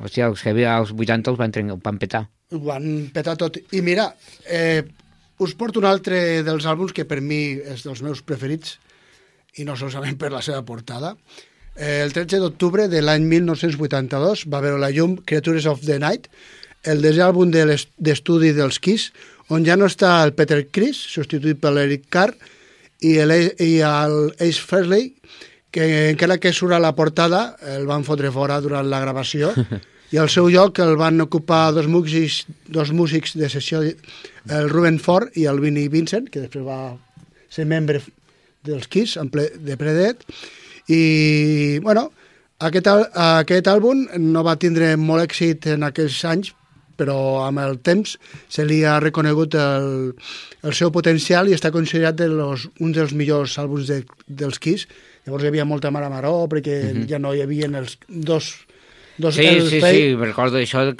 Hòstia, 0.00 0.30
els 0.30 0.40
heavy 0.44 0.64
als 0.64 0.92
80 0.94 1.32
els 1.32 1.40
van, 1.40 1.52
trencar, 1.52 1.76
van 1.84 2.00
petar. 2.00 2.22
Ho 2.52 2.60
van 2.64 2.86
petar 3.12 3.36
tot. 3.40 3.58
I 3.76 3.82
mira, 3.84 4.08
eh, 4.48 4.82
us 5.44 5.52
porto 5.58 5.82
un 5.82 5.88
altre 5.88 6.42
dels 6.46 6.64
àlbums 6.64 6.96
que 6.96 7.04
per 7.04 7.20
mi 7.20 7.58
és 7.60 7.84
dels 7.84 8.00
meus 8.06 8.24
preferits, 8.24 8.78
i 9.60 9.68
no 9.68 9.76
solament 9.76 10.16
per 10.18 10.32
la 10.32 10.40
seva 10.42 10.64
portada. 10.66 11.12
Eh, 11.76 12.00
el 12.06 12.16
13 12.16 12.40
d'octubre 12.40 12.88
de 12.88 13.04
l'any 13.04 13.28
1982 13.28 14.46
va 14.48 14.62
veure 14.64 14.80
la 14.80 14.90
llum 14.94 15.18
Creatures 15.28 15.68
of 15.70 15.84
the 15.84 16.00
Night, 16.00 16.32
el 16.84 17.04
desè 17.04 17.22
àlbum 17.24 17.52
de 17.52 17.64
d'estudi 17.96 18.52
dels 18.56 18.80
Kiss, 18.80 19.12
on 19.52 19.64
ja 19.64 19.76
no 19.76 19.86
està 19.88 20.22
el 20.24 20.34
Peter 20.36 20.62
Criss, 20.72 21.04
substituït 21.14 21.60
per 21.60 21.72
l'Eric 21.76 22.08
Carr, 22.12 22.34
i 23.04 23.16
el, 23.20 23.34
i 23.60 23.80
el 23.84 24.32
Ace 24.38 24.62
Frehley, 24.64 25.12
que 25.74 26.10
encara 26.12 26.38
que 26.40 26.54
surt 26.54 26.76
a 26.76 26.80
la 26.80 26.94
portada, 26.96 27.56
el 27.74 27.84
van 27.90 28.06
fotre 28.06 28.30
fora 28.32 28.60
durant 28.64 28.88
la 28.88 29.02
gravació, 29.02 29.52
i 30.14 30.20
al 30.20 30.30
seu 30.30 30.48
lloc 30.52 30.78
el 30.80 30.94
van 31.00 31.20
ocupar 31.24 31.72
dos 31.74 31.88
músics, 31.90 32.44
dos 32.70 32.92
músics 32.94 33.34
de 33.36 33.50
sessió, 33.50 33.82
el 33.82 34.68
Ruben 34.70 35.00
Ford 35.02 35.34
i 35.36 35.48
el 35.50 35.60
Vinnie 35.60 35.90
Vincent, 35.90 36.30
que 36.30 36.44
després 36.44 36.64
va 36.66 36.94
ser 37.50 37.66
membre 37.66 38.00
dels 38.64 38.86
Kiss, 38.88 39.18
de 39.18 39.76
Predet, 39.80 40.22
i, 40.88 41.80
bueno, 41.82 42.08
aquest, 42.64 42.88
aquest 42.88 43.68
àlbum 43.68 44.06
no 44.20 44.44
va 44.46 44.56
tindre 44.60 44.94
molt 45.00 45.26
èxit 45.26 45.72
en 45.74 45.84
aquells 45.88 46.20
anys, 46.30 46.54
però 46.96 47.44
amb 47.46 47.58
el 47.62 47.78
temps 47.84 48.16
se 48.48 48.64
li 48.64 48.82
ha 48.84 48.98
reconegut 49.00 49.54
el, 49.54 50.14
el 50.62 50.74
seu 50.74 50.90
potencial 50.94 51.48
i 51.48 51.54
està 51.56 51.70
considerat 51.74 52.16
de 52.16 52.28
los, 52.28 52.68
un 52.80 52.92
dels 52.92 53.12
millors 53.12 53.58
àlbums 53.58 53.86
de, 53.90 54.02
dels 54.26 54.58
Kiss. 54.58 54.86
Llavors 55.26 55.44
hi 55.44 55.48
havia 55.48 55.64
molta 55.64 55.90
mare 55.90 56.08
maró, 56.12 56.46
perquè 56.48 56.78
uh 56.82 56.96
-huh. 56.98 57.06
ja 57.08 57.18
no 57.18 57.34
hi 57.34 57.40
havia 57.42 57.66
els 57.66 57.98
dos... 58.08 58.66
dos 59.16 59.34
Sí, 59.34 59.46
sí, 59.70 59.80
Fate, 59.80 59.94
sí, 59.94 60.14
recordo 60.16 60.58
això 60.58 60.94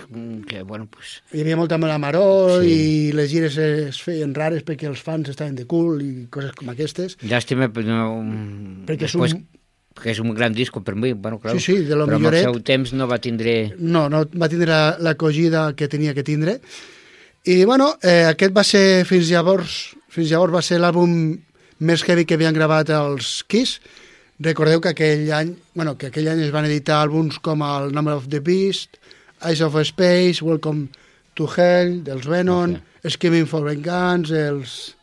que, 0.49 0.63
bueno, 0.63 0.87
pues, 0.91 1.23
hi 1.33 1.41
havia 1.41 1.57
molta 1.57 1.79
mala 1.79 1.99
maró 1.99 2.61
Sí. 2.63 2.69
i 3.09 3.13
les 3.13 3.29
gires 3.31 3.57
es 3.59 4.01
feien 4.03 4.33
rares 4.35 4.65
perquè 4.65 4.87
els 4.87 5.03
fans 5.03 5.29
estaven 5.29 5.55
de 5.57 5.67
cul 5.67 6.01
i 6.01 6.27
coses 6.31 6.53
com 6.53 6.69
aquestes. 6.69 7.19
llàstima 7.23 7.67
no, 7.69 8.23
Perquè 8.87 9.05
és 9.05 9.13
després, 9.13 9.33
un- 9.35 9.47
perquè 9.95 10.11
és 10.11 10.19
un 10.21 10.33
gran 10.35 10.53
disco 10.53 10.83
per 10.83 10.97
mi, 10.99 11.13
bueno, 11.13 11.39
clar, 11.39 11.55
Sí, 11.55 11.61
sí, 11.61 11.77
de 11.87 11.95
lo 11.97 12.07
però 12.09 12.17
amb 12.19 12.25
milloret. 12.27 12.45
el 12.47 12.53
seu 12.53 12.63
temps 12.67 12.93
no 12.93 13.07
va 13.07 13.19
tindre... 13.23 13.75
No, 13.79 14.09
no 14.11 14.25
va 14.35 14.49
tindre 14.51 14.71
la- 14.73 14.97
l'acollida 14.99 15.73
que 15.77 15.87
tenia 15.89 16.15
que 16.15 16.25
tindre. 16.27 16.61
I, 17.45 17.65
bueno, 17.65 17.95
eh, 18.03 18.25
aquest 18.27 18.55
va 18.57 18.65
ser, 18.65 19.05
fins 19.07 19.29
llavors, 19.31 19.95
fins 20.09 20.31
llavors 20.33 20.53
va 20.55 20.63
ser 20.63 20.79
l'àlbum 20.81 21.39
més 21.85 22.03
heavy 22.09 22.25
que 22.25 22.35
havien 22.39 22.55
gravat 22.57 22.91
els 22.91 23.45
Kiss. 23.47 23.79
Recordeu 24.41 24.81
que 24.83 24.89
aquell 24.95 25.31
any, 25.33 25.53
bueno, 25.75 25.95
que 25.97 26.09
aquell 26.11 26.27
any 26.33 26.41
es 26.43 26.51
van 26.51 26.65
editar 26.67 27.03
àlbums 27.05 27.39
com 27.45 27.63
el 27.63 27.93
Number 27.95 28.15
of 28.17 28.27
the 28.33 28.41
Beast, 28.41 28.97
Eyes 29.47 29.61
of 29.63 29.77
Space, 29.87 30.43
Welcome 30.43 30.89
to 31.37 31.47
Hell, 31.47 32.01
dels 32.03 32.27
Venom, 32.27 32.81
Screaming 33.07 33.47
for 33.47 33.63
Vengeance, 33.63 34.33
els, 34.35 34.97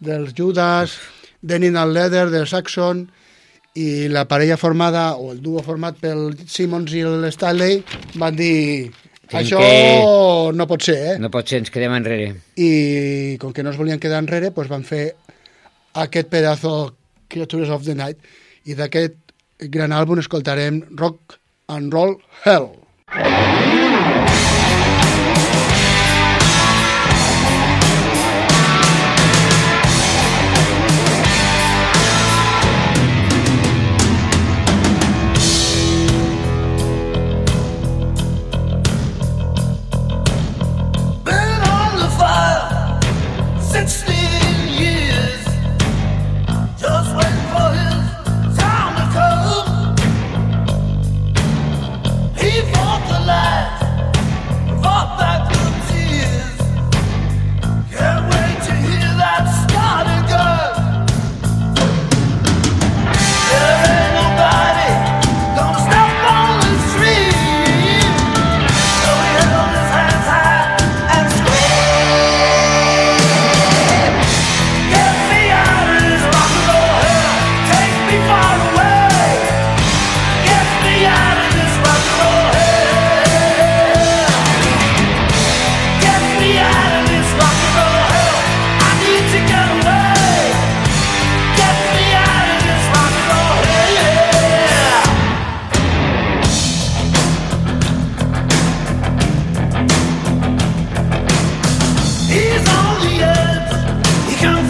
dels 0.00 0.32
Judas, 0.34 0.96
Denim 1.42 1.76
and 1.76 1.92
Leather, 1.92 2.30
del 2.32 2.48
Saxon, 2.48 3.04
i 3.74 4.06
la 4.08 4.24
parella 4.30 4.56
formada, 4.56 5.16
o 5.16 5.32
el 5.32 5.40
duo 5.42 5.62
format 5.66 5.96
pel 5.98 6.36
Simmons 6.46 6.92
i 6.94 7.02
l'Stanley, 7.02 7.80
van 8.14 8.36
dir 8.38 8.90
Tinc 9.26 9.40
això 9.40 9.58
que- 9.58 10.52
no 10.54 10.66
pot 10.70 10.82
ser, 10.86 10.96
eh? 11.14 11.18
No 11.18 11.30
pot 11.30 11.48
ser, 11.48 11.58
ens 11.64 11.70
quedem 11.74 11.92
enrere. 11.96 12.34
I 12.56 13.36
com 13.40 13.52
que 13.52 13.62
no 13.64 13.70
es 13.70 13.76
volien 13.76 13.98
quedar 13.98 14.20
enrere, 14.22 14.50
doncs 14.54 14.70
van 14.70 14.84
fer 14.84 15.16
aquest 15.94 16.28
pedazo 16.28 16.94
Creatures 17.28 17.70
of 17.70 17.84
the 17.84 17.94
Night 17.94 18.18
i 18.66 18.74
d'aquest 18.78 19.16
gran 19.74 19.90
àlbum 19.90 20.20
escoltarem 20.22 20.82
Rock 20.94 21.38
and 21.68 21.92
Roll 21.92 22.18
Hell. 22.44 22.70
Been 23.14 24.13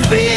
feel 0.03 0.34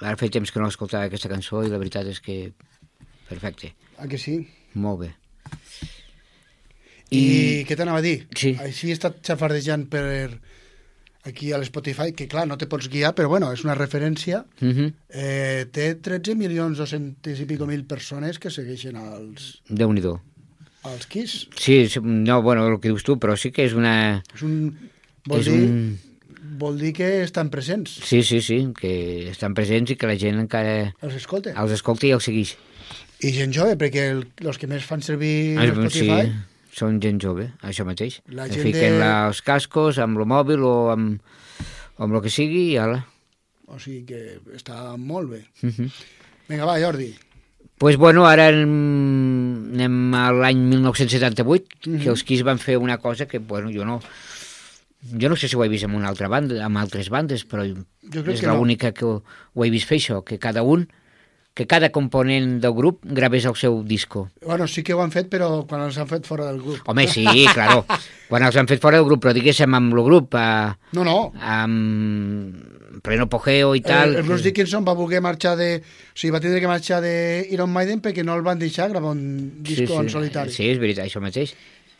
Ara 0.00 0.16
feia 0.16 0.30
temps 0.30 0.50
que 0.54 0.60
no 0.60 0.68
escoltava 0.68 1.04
aquesta 1.08 1.28
cançó 1.28 1.64
i 1.66 1.70
la 1.72 1.78
veritat 1.78 2.06
és 2.06 2.20
que... 2.20 2.52
Perfecte, 3.28 3.74
Ah, 3.98 4.06
que 4.06 4.16
sí? 4.18 4.38
molt 4.74 5.00
bé. 5.00 5.08
I, 7.10 7.18
I 7.18 7.64
què 7.68 7.76
t'anava 7.76 7.98
a 8.02 8.04
dir? 8.04 8.26
Sí. 8.36 8.52
Així 8.60 8.90
he 8.90 8.94
estat 8.96 9.18
xafardejant 9.24 9.86
per 9.90 10.04
aquí 11.28 11.50
a 11.52 11.58
l'Spotify, 11.60 12.12
que 12.16 12.28
clar, 12.30 12.44
no 12.48 12.56
te 12.60 12.68
pots 12.70 12.88
guiar, 12.92 13.14
però 13.16 13.28
bueno, 13.32 13.50
és 13.52 13.64
una 13.64 13.74
referència. 13.76 14.44
Uh 14.60 14.68
-huh. 14.68 14.88
Eh, 15.08 15.66
té 15.72 15.94
13 15.96 16.34
milions 16.36 16.78
200 16.78 17.40
i 17.40 17.44
pico 17.46 17.66
mil 17.66 17.84
persones 17.84 18.38
que 18.38 18.50
segueixen 18.50 18.96
als, 18.96 19.62
Déu-n'hi-do. 19.68 20.20
als 20.82 21.06
Kiss. 21.06 21.48
Sí, 21.56 21.88
sí, 21.88 22.00
no, 22.02 22.42
bueno, 22.42 22.66
el 22.68 22.78
que 22.80 22.88
dius 22.88 23.02
tu, 23.02 23.16
però 23.18 23.36
sí 23.36 23.50
que 23.52 23.64
és 23.64 23.72
una... 23.74 24.22
És 24.34 24.42
un... 24.42 24.78
Vol, 25.26 25.40
És 25.40 25.46
dir, 25.46 25.54
un... 25.64 25.98
vol 26.58 26.78
dir 26.78 26.92
que 26.96 27.22
estan 27.22 27.48
presents, 27.50 27.94
Sí, 28.04 28.22
sí, 28.22 28.40
sí, 28.42 28.58
que 28.78 29.28
estan 29.30 29.54
presents 29.54 29.90
i 29.94 29.96
que 29.96 30.06
la 30.10 30.16
gent 30.18 30.38
encara 30.42 30.94
els 31.02 31.14
escolta. 31.14 31.54
els 31.56 31.72
escolta 31.72 32.06
i 32.06 32.12
els 32.16 32.24
segueix. 32.24 32.56
I 33.22 33.32
gent 33.34 33.52
jove, 33.54 33.76
perquè 33.78 34.10
el, 34.12 34.24
els 34.46 34.58
que 34.58 34.66
més 34.70 34.84
fan 34.86 35.02
servir 35.02 35.56
Ah, 35.58 35.66
Spotify... 35.66 36.28
Sí, 36.28 36.78
són 36.78 37.00
gent 37.02 37.18
jove, 37.18 37.48
això 37.66 37.82
mateix. 37.88 38.20
La 38.30 38.46
gent 38.46 38.62
fiquen 38.62 38.98
de- 39.00 39.06
els 39.28 39.40
cascos 39.42 39.98
amb 39.98 40.18
el 40.20 40.26
mòbil 40.30 40.62
o 40.62 40.90
amb, 40.92 41.18
o 41.98 42.04
amb 42.04 42.14
el 42.14 42.22
que 42.22 42.30
sigui 42.30 42.68
i 42.72 42.76
ala. 42.78 43.00
O 43.66 43.78
sigui 43.82 44.04
que 44.06 44.38
està 44.54 44.96
molt 44.96 45.28
bé. 45.30 45.40
Uh 45.62 45.70
-huh. 45.70 45.90
Vinga, 46.48 46.64
va, 46.64 46.78
Jordi. 46.80 47.14
pues 47.78 47.96
bueno, 47.96 48.26
ara 48.26 48.48
anem 48.48 50.14
a 50.14 50.30
l'any 50.32 50.58
1978, 50.58 51.66
Mhm. 51.86 52.02
que 52.02 52.08
els 52.10 52.24
Kiss 52.24 52.42
van 52.42 52.58
fer 52.58 52.76
una 52.78 52.98
cosa 52.98 53.26
que, 53.26 53.38
bueno, 53.38 53.70
jo 53.72 53.84
no... 53.84 54.00
Jo 55.20 55.28
no 55.30 55.36
sé 55.38 55.46
si 55.48 55.54
ho 55.56 55.62
he 55.64 55.68
vist 55.70 55.84
amb 55.86 55.94
una 55.96 56.08
altra 56.10 56.26
banda, 56.28 56.58
amb 56.66 56.76
altres 56.80 57.08
bandes, 57.08 57.44
però 57.46 57.62
Jo 57.64 58.22
crec 58.24 58.34
és 58.34 58.40
que 58.42 58.48
no. 58.50 58.56
l'única 58.58 58.90
que 58.92 59.04
ho, 59.06 59.20
ho 59.54 59.64
he 59.64 59.70
vist 59.70 59.86
fer 59.86 59.98
això, 60.00 60.24
que 60.26 60.38
cada 60.42 60.62
un, 60.66 60.88
que 61.54 61.66
cada 61.66 61.88
component 61.90 62.60
del 62.62 62.72
grup 62.74 63.00
gravés 63.02 63.44
el 63.44 63.54
seu 63.58 63.80
disco. 63.82 64.28
Bueno, 64.44 64.68
sí 64.70 64.82
que 64.86 64.94
ho 64.94 65.00
han 65.02 65.10
fet, 65.10 65.26
però 65.30 65.64
quan 65.66 65.80
els 65.82 65.96
han 65.98 66.06
fet 66.06 66.26
fora 66.26 66.44
del 66.46 66.60
grup. 66.62 66.82
Home, 66.86 67.06
sí, 67.10 67.24
claro. 67.54 67.84
Quan 68.28 68.44
els 68.46 68.54
han 68.60 68.68
fet 68.70 68.78
fora 68.82 68.98
del 69.00 69.06
grup, 69.08 69.22
però 69.24 69.32
diguéssim 69.34 69.74
amb 69.74 69.94
el 69.94 70.04
grup, 70.06 70.34
eh, 70.38 70.74
No, 70.94 71.02
no. 71.02 71.16
amb 71.40 73.00
pleno 73.02 73.24
apogeo 73.26 73.74
i 73.74 73.80
tal. 73.80 74.10
El, 74.14 74.20
el 74.22 74.26
Bruce 74.26 74.44
Dickinson 74.44 74.84
va 74.86 74.94
voler 74.98 75.20
marxar 75.24 75.56
de... 75.58 75.80
O 75.82 76.18
sigui, 76.18 76.32
va 76.34 76.40
tindre 76.42 76.60
que 76.62 76.70
marxar 76.70 77.00
de 77.02 77.46
Iron 77.54 77.70
Maiden 77.74 78.00
perquè 78.02 78.24
no 78.26 78.34
el 78.38 78.42
van 78.46 78.58
deixar 78.58 78.88
gravar 78.90 79.12
un 79.14 79.62
disco 79.62 80.00
en 80.02 80.10
solitari. 80.10 80.50
Sí, 80.54 80.66
és 80.70 80.78
veritat, 80.82 81.06
això 81.06 81.22
mateix. 81.22 81.54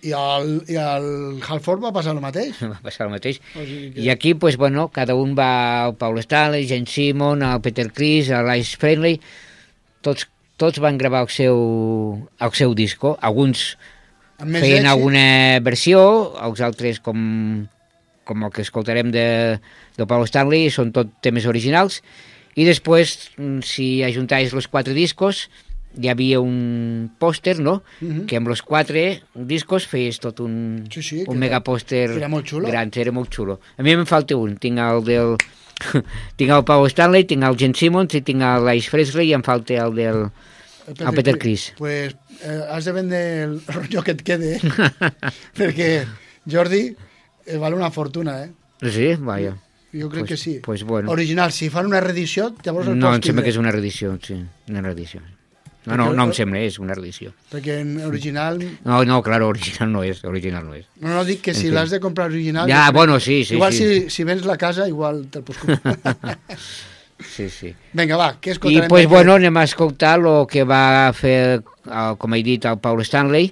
I 0.07 0.13
el, 0.15 0.51
i 0.71 0.77
el 0.79 1.07
Halford 1.43 1.83
va 1.83 1.91
passar 1.93 2.13
el 2.15 2.21
mateix. 2.23 2.61
Va 2.73 2.79
passar 2.85 3.07
el 3.09 3.13
mateix. 3.17 3.41
O 3.59 3.65
sigui 3.65 3.89
que- 3.95 4.01
I 4.05 4.11
aquí, 4.15 4.35
pues, 4.35 4.57
bueno, 4.57 4.89
cada 4.95 5.17
un 5.19 5.35
va 5.39 5.85
al 5.87 5.97
Paul 5.99 6.21
Stanley, 6.23 6.69
Jane 6.71 6.87
Simon, 6.87 7.43
al 7.43 7.61
Peter 7.61 7.89
Criss, 7.93 8.31
a 8.31 8.43
l'Ice 8.47 8.77
Friendly, 8.79 9.17
tots, 10.07 10.29
tots 10.57 10.79
van 10.79 10.99
gravar 10.99 11.25
el 11.27 11.33
seu, 11.35 11.59
el 12.39 12.53
seu 12.55 12.75
disco. 12.79 13.17
Alguns 13.21 13.77
feien 14.39 14.85
èxit. 14.85 14.87
alguna 14.93 15.27
versió, 15.67 16.01
els 16.47 16.61
altres, 16.63 17.01
com, 17.03 17.67
com 18.23 18.45
el 18.47 18.53
que 18.55 18.63
escoltarem 18.63 19.11
de, 19.11 19.27
de 19.99 20.07
Paul 20.07 20.29
Stanley, 20.31 20.71
són 20.71 20.93
tot 20.95 21.11
temes 21.27 21.47
originals. 21.51 22.05
I 22.59 22.65
després, 22.67 23.33
mm, 23.37 23.61
si 23.67 23.89
ajuntais 24.07 24.55
els 24.55 24.71
quatre 24.71 24.95
discos, 24.95 25.49
hi 25.97 26.09
havia 26.09 26.41
un 26.41 27.11
pòster, 27.19 27.59
no?, 27.61 27.83
Mhm. 28.01 28.27
que 28.27 28.37
amb 28.37 28.49
els 28.49 28.63
quatre 28.63 29.23
discos 29.35 29.87
feies 29.87 30.19
tot 30.21 30.41
un, 30.41 30.85
Sí, 30.93 31.03
sí, 31.03 31.25
un 31.27 31.39
megapòster 31.39 32.09
gran, 32.67 32.91
era 32.95 33.13
molt 33.13 33.31
xulo. 33.33 33.61
A 33.79 33.83
mi 33.83 33.93
em 33.93 34.05
falta 34.07 34.37
un, 34.37 34.57
tinc 34.57 34.79
el 34.79 35.05
del... 35.05 35.37
tinc 36.37 36.51
el 36.51 36.65
Paul 36.65 36.89
Stanley, 36.91 37.25
tinc 37.25 37.43
el 37.45 37.57
Gene 37.57 37.75
Simmons 37.75 38.15
i 38.15 38.21
tinc 38.21 38.43
el 38.43 38.67
Ice 38.77 38.91
Fresley 38.91 39.29
i 39.31 39.35
em 39.35 39.43
falta 39.43 39.75
el 39.75 39.95
del... 39.95 40.29
El 40.89 41.13
Peter 41.15 41.37
Criss. 41.39 41.75
Pues 41.77 42.15
eh, 42.43 42.63
has 42.71 42.85
de 42.87 42.93
vendre 42.93 43.43
el 43.45 43.61
rotllo 43.67 44.03
que 44.03 44.13
et 44.13 44.23
quede, 44.25 44.57
eh? 44.57 44.61
perquè 45.59 46.07
Jordi 46.49 46.95
eh, 47.47 47.57
val 47.61 47.75
una 47.75 47.91
fortuna, 47.91 48.43
eh? 48.45 48.51
Sí, 48.89 49.15
vaja. 49.19 49.57
Jo 49.93 50.09
crec 50.09 50.25
Pues- 50.25 50.29
que 50.29 50.37
sí. 50.37 50.61
pues 50.63 50.83
bueno. 50.85 51.11
Original, 51.11 51.53
si 51.53 51.69
fan 51.71 51.87
una 51.87 52.01
reedició, 52.01 52.55
llavors 52.65 52.89
el 52.89 52.99
No, 52.99 53.15
em 53.15 53.23
sembla 53.23 53.43
que 53.43 53.51
és 53.51 53.57
una 53.57 53.71
reedició, 53.73 54.19
sí, 54.23 54.37
una 54.69 54.81
reedició. 54.83 55.21
No, 55.89 55.97
no, 55.97 56.11
no 56.13 56.29
em 56.29 56.35
sembla, 56.37 56.61
és 56.69 56.77
una 56.83 56.95
reedició. 56.97 57.33
Perquè 57.53 57.79
en 57.83 57.95
original... 58.05 58.61
No, 58.85 59.01
no, 59.09 59.23
clar, 59.25 59.41
original 59.47 59.91
no 59.95 60.05
és, 60.05 60.21
original 60.29 60.67
no 60.69 60.77
és. 60.77 60.85
No, 61.01 61.15
no, 61.15 61.25
dic 61.25 61.41
que 61.49 61.55
si 61.57 61.73
l'has 61.73 61.95
de 61.95 62.01
comprar 62.05 62.29
original... 62.29 62.69
Ja, 62.71 62.91
bueno, 62.93 63.19
sí, 63.21 63.41
sí, 63.49 63.57
Igual 63.57 63.73
sí. 63.73 63.89
si, 63.89 64.11
si 64.13 64.29
vens 64.29 64.45
la 64.49 64.59
casa, 64.61 64.87
igual 64.91 65.25
te'l 65.33 65.47
pots 65.49 65.65
comprar. 65.65 66.39
Sí, 67.19 67.49
sí. 67.51 67.73
Vinga, 67.99 68.15
va, 68.15 68.29
què 68.39 68.53
I, 68.53 68.55
escoltarem? 68.55 68.87
pues, 68.87 69.03
d'aquest? 69.03 69.11
bueno, 69.11 69.35
anem 69.35 69.57
a 69.59 69.65
escoltar 69.67 70.13
el 70.21 70.29
que 70.51 70.63
va 70.63 71.11
fer, 71.19 71.63
com 72.23 72.37
he 72.37 72.43
dit, 72.47 72.67
el 72.69 72.79
Paul 72.79 73.03
Stanley. 73.03 73.51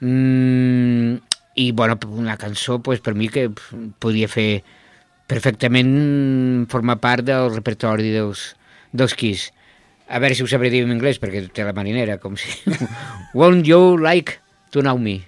Mm, 0.00 1.14
I, 1.64 1.70
bueno, 1.72 1.98
una 2.10 2.36
cançó, 2.36 2.80
pues, 2.84 3.00
per 3.00 3.14
mi, 3.14 3.30
que 3.32 3.48
pf, 3.48 3.80
podria 4.00 4.28
fer 4.28 4.62
perfectament 5.30 6.66
formar 6.70 6.98
part 7.00 7.24
del 7.24 7.54
repertori 7.54 8.12
dels, 8.12 8.50
dels 8.92 9.16
Kiss. 9.16 9.48
A 10.10 10.18
veure 10.18 10.34
si 10.34 10.42
ho 10.42 10.48
sabré 10.50 10.72
dir 10.74 10.82
en 10.82 10.90
anglès, 10.90 11.20
perquè 11.22 11.44
té 11.54 11.62
la 11.62 11.74
marinera, 11.76 12.18
com 12.18 12.34
si... 12.34 12.50
Won't 13.38 13.70
you 13.70 13.94
like 13.94 14.40
to 14.74 14.82
know 14.82 14.98
me? 14.98 15.20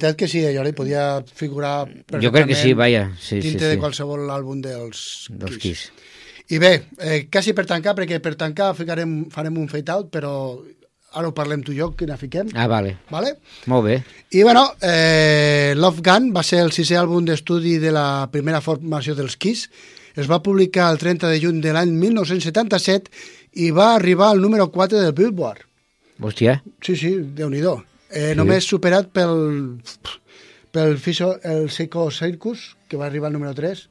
Veritat 0.00 0.16
que 0.16 0.28
sí, 0.28 0.40
allò 0.48 0.64
li 0.64 0.72
podia 0.72 1.20
figurar 1.36 1.84
Jo 2.22 2.32
crec 2.32 2.48
que 2.48 2.56
sí, 2.58 2.72
vaja. 2.74 3.10
Sí, 3.18 3.38
sí, 3.40 3.50
dintre 3.50 3.68
sí. 3.68 3.74
de 3.74 3.80
qualsevol 3.82 4.24
àlbum 4.32 4.62
dels, 4.64 5.28
Dels 5.30 5.58
Kiss. 5.60 5.90
I 6.50 6.58
bé, 6.58 6.72
eh, 6.98 7.28
quasi 7.30 7.52
per 7.54 7.66
tancar, 7.68 7.94
perquè 7.94 8.18
per 8.18 8.34
tancar 8.34 8.72
ficarem, 8.74 9.28
farem 9.30 9.58
un 9.60 9.68
fade-out, 9.70 10.08
però 10.10 10.32
ara 11.14 11.28
ho 11.28 11.34
parlem 11.34 11.62
tu 11.62 11.74
i 11.74 11.78
jo, 11.78 11.92
quina 11.98 12.16
fiquem. 12.18 12.50
Ah, 12.54 12.66
vale. 12.70 12.96
Vale? 13.10 13.36
Molt 13.70 13.86
bé. 13.86 13.98
I 14.34 14.42
bueno, 14.42 14.64
eh, 14.82 15.74
Love 15.76 16.02
Gun 16.02 16.32
va 16.34 16.42
ser 16.42 16.62
el 16.64 16.72
sisè 16.74 16.98
àlbum 16.98 17.26
d'estudi 17.28 17.78
de 17.82 17.92
la 17.94 18.28
primera 18.32 18.62
formació 18.64 19.14
dels 19.18 19.36
Kiss. 19.36 19.68
Es 20.18 20.26
va 20.30 20.40
publicar 20.42 20.88
el 20.90 20.98
30 20.98 21.30
de 21.30 21.38
juny 21.42 21.60
de 21.62 21.74
l'any 21.76 21.92
1977 21.94 23.10
i 23.62 23.70
va 23.70 23.94
arribar 23.94 24.32
al 24.32 24.42
número 24.42 24.70
4 24.70 24.98
del 24.98 25.14
Billboard. 25.14 25.62
Hòstia. 26.20 26.60
Sí, 26.82 26.96
sí, 26.96 27.14
déu-n'hi-do. 27.36 27.78
Eh, 28.10 28.34
Només 28.38 28.66
superat 28.66 29.08
pel, 29.14 29.78
pel 30.74 30.96
Fiso, 30.98 31.36
el 31.46 31.68
Psycho 31.70 32.10
Circus, 32.10 32.76
que 32.88 32.98
va 32.98 33.06
arribar 33.06 33.28
al 33.30 33.34
número 33.38 33.54
3. 33.54 33.88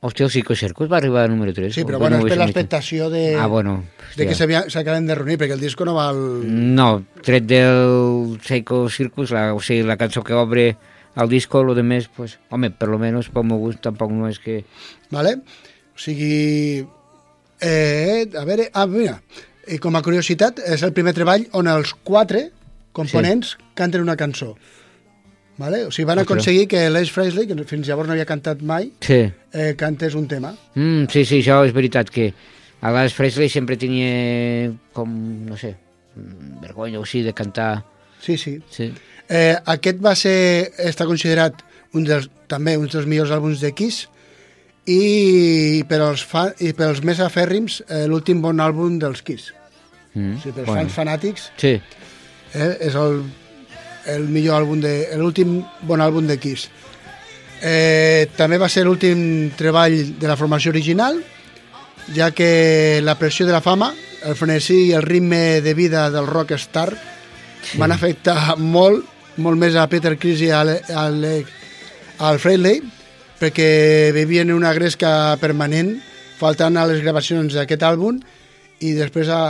Hòstia, 0.00 0.24
el 0.24 0.30
Psycho 0.32 0.54
Circus 0.56 0.88
va 0.90 0.96
arribar 0.96 1.24
al 1.26 1.30
número 1.34 1.52
3. 1.52 1.74
Sí, 1.74 1.84
però 1.84 1.98
bueno, 2.00 2.18
és 2.22 2.30
per 2.32 2.38
l'expectació 2.40 3.10
de, 3.12 3.34
Ah, 3.36 3.46
bueno. 3.46 3.84
de 4.16 4.26
que 4.26 4.34
s'acaben 4.34 5.06
de 5.06 5.14
reunir, 5.14 5.36
perquè 5.38 5.52
el 5.58 5.60
disco 5.60 5.84
no 5.84 5.94
val... 5.94 6.16
No, 6.48 7.04
tret 7.22 7.44
del 7.44 8.38
Psycho 8.42 8.88
Circus, 8.88 9.30
la, 9.30 9.50
o 9.54 9.60
sigui, 9.60 9.82
la 9.84 9.98
cançó 10.00 10.24
que 10.24 10.32
obre 10.34 10.76
el 11.20 11.28
disco, 11.28 11.62
lo 11.62 11.74
de 11.74 11.82
més, 11.82 12.08
pues, 12.08 12.38
home, 12.48 12.70
per 12.70 12.88
lo 12.88 12.98
menos, 12.98 13.28
pel 13.28 13.44
meu 13.44 13.58
gust, 13.60 13.82
tampoc 13.84 14.10
no 14.14 14.30
és 14.30 14.38
que... 14.40 14.62
Vale? 15.10 15.36
O 15.94 15.98
sigui... 16.00 16.86
Eh, 17.60 18.24
a 18.40 18.44
veure, 18.48 18.70
ah, 18.72 18.86
mira, 18.88 19.18
eh, 19.66 19.76
com 19.78 19.94
a 19.98 20.02
curiositat, 20.02 20.62
és 20.64 20.80
el 20.86 20.94
primer 20.96 21.12
treball 21.12 21.44
on 21.52 21.68
els 21.68 21.92
quatre 21.92 22.46
components 22.92 23.56
sí. 23.58 23.64
canten 23.74 24.00
una 24.02 24.16
cançó. 24.16 24.56
Vale? 25.60 25.84
O 25.84 25.90
sigui, 25.92 26.06
van 26.08 26.18
Ostres. 26.18 26.30
aconseguir 26.38 26.68
que 26.68 26.88
Les 26.90 27.10
Fresley, 27.12 27.46
que 27.46 27.64
fins 27.68 27.86
llavors 27.86 28.08
no 28.08 28.14
havia 28.14 28.24
cantat 28.26 28.62
mai, 28.62 28.92
Sí. 29.00 29.30
eh, 29.52 29.74
cantés 29.76 30.14
un 30.14 30.26
tema. 30.26 30.54
Mm, 30.74 31.04
sí, 31.12 31.24
sí, 31.24 31.42
això 31.42 31.64
és 31.66 31.72
veritat, 31.76 32.08
que 32.10 32.32
a 32.80 32.90
les 32.92 33.12
Presley 33.12 33.48
sempre 33.52 33.76
tenia 33.76 34.72
com, 34.96 35.10
no 35.46 35.56
sé, 35.60 35.76
vergonya 36.62 36.98
o 36.98 37.04
sí 37.04 37.20
de 37.22 37.34
cantar. 37.34 37.84
Sí, 38.22 38.38
sí. 38.38 38.58
Sí. 38.70 38.92
Eh, 39.28 39.54
aquest 39.66 40.00
va 40.02 40.14
ser, 40.16 40.72
està 40.78 41.04
considerat 41.06 41.60
un 41.92 42.04
dels, 42.04 42.30
també 42.48 42.76
un 42.78 42.88
dels 42.88 43.06
millors 43.06 43.30
àlbums 43.30 43.60
de 43.60 43.72
Kiss 43.76 44.08
i 44.86 45.84
per 45.88 46.00
als, 46.00 46.24
fa, 46.24 46.48
i 46.60 46.72
per 46.72 46.88
als 46.90 47.02
més 47.04 47.20
afèrrims 47.20 47.82
eh, 47.88 48.06
l'últim 48.08 48.40
bon 48.42 48.60
àlbum 48.64 48.98
dels 48.98 49.22
Kiss. 49.22 49.52
Mm, 50.14 50.36
O 50.38 50.40
sigui, 50.42 50.54
per 50.56 50.64
als 50.64 50.72
fans 50.74 50.92
fanàtics 50.96 51.44
Sí, 51.60 51.76
eh, 52.54 52.76
és 52.88 52.94
el, 52.98 53.22
el 54.10 54.28
millor 54.28 54.60
àlbum 54.60 54.80
de 54.82 54.94
l'últim 55.18 55.60
bon 55.86 56.00
àlbum 56.00 56.26
de 56.28 56.38
Kiss. 56.40 56.68
Eh, 57.60 58.28
també 58.36 58.56
va 58.58 58.70
ser 58.72 58.86
l'últim 58.86 59.50
treball 59.56 60.16
de 60.18 60.28
la 60.28 60.38
formació 60.40 60.72
original, 60.72 61.18
ja 62.14 62.30
que 62.32 63.00
la 63.04 63.18
pressió 63.20 63.46
de 63.46 63.52
la 63.52 63.60
fama, 63.60 63.92
el 64.24 64.36
frenesí 64.36 64.86
i 64.88 64.92
el 64.96 65.04
ritme 65.04 65.60
de 65.60 65.74
vida 65.74 66.08
del 66.10 66.26
rockstar 66.26 66.90
sí. 67.62 67.78
van 67.78 67.92
afectar 67.92 68.56
molt, 68.58 69.04
molt 69.36 69.60
més 69.60 69.76
a 69.76 69.86
Peter 69.88 70.16
Criss 70.18 70.42
i 70.44 70.50
al, 70.52 70.72
al, 70.96 71.24
al 72.18 72.40
Frehley, 72.40 72.80
perquè 73.40 74.10
vivien 74.16 74.50
en 74.50 74.56
una 74.56 74.74
gresca 74.76 75.36
permanent, 75.40 75.94
faltant 76.40 76.76
a 76.76 76.86
les 76.88 77.00
gravacions 77.04 77.54
d'aquest 77.56 77.84
àlbum, 77.84 78.20
i 78.80 78.94
després 78.96 79.28
a, 79.28 79.42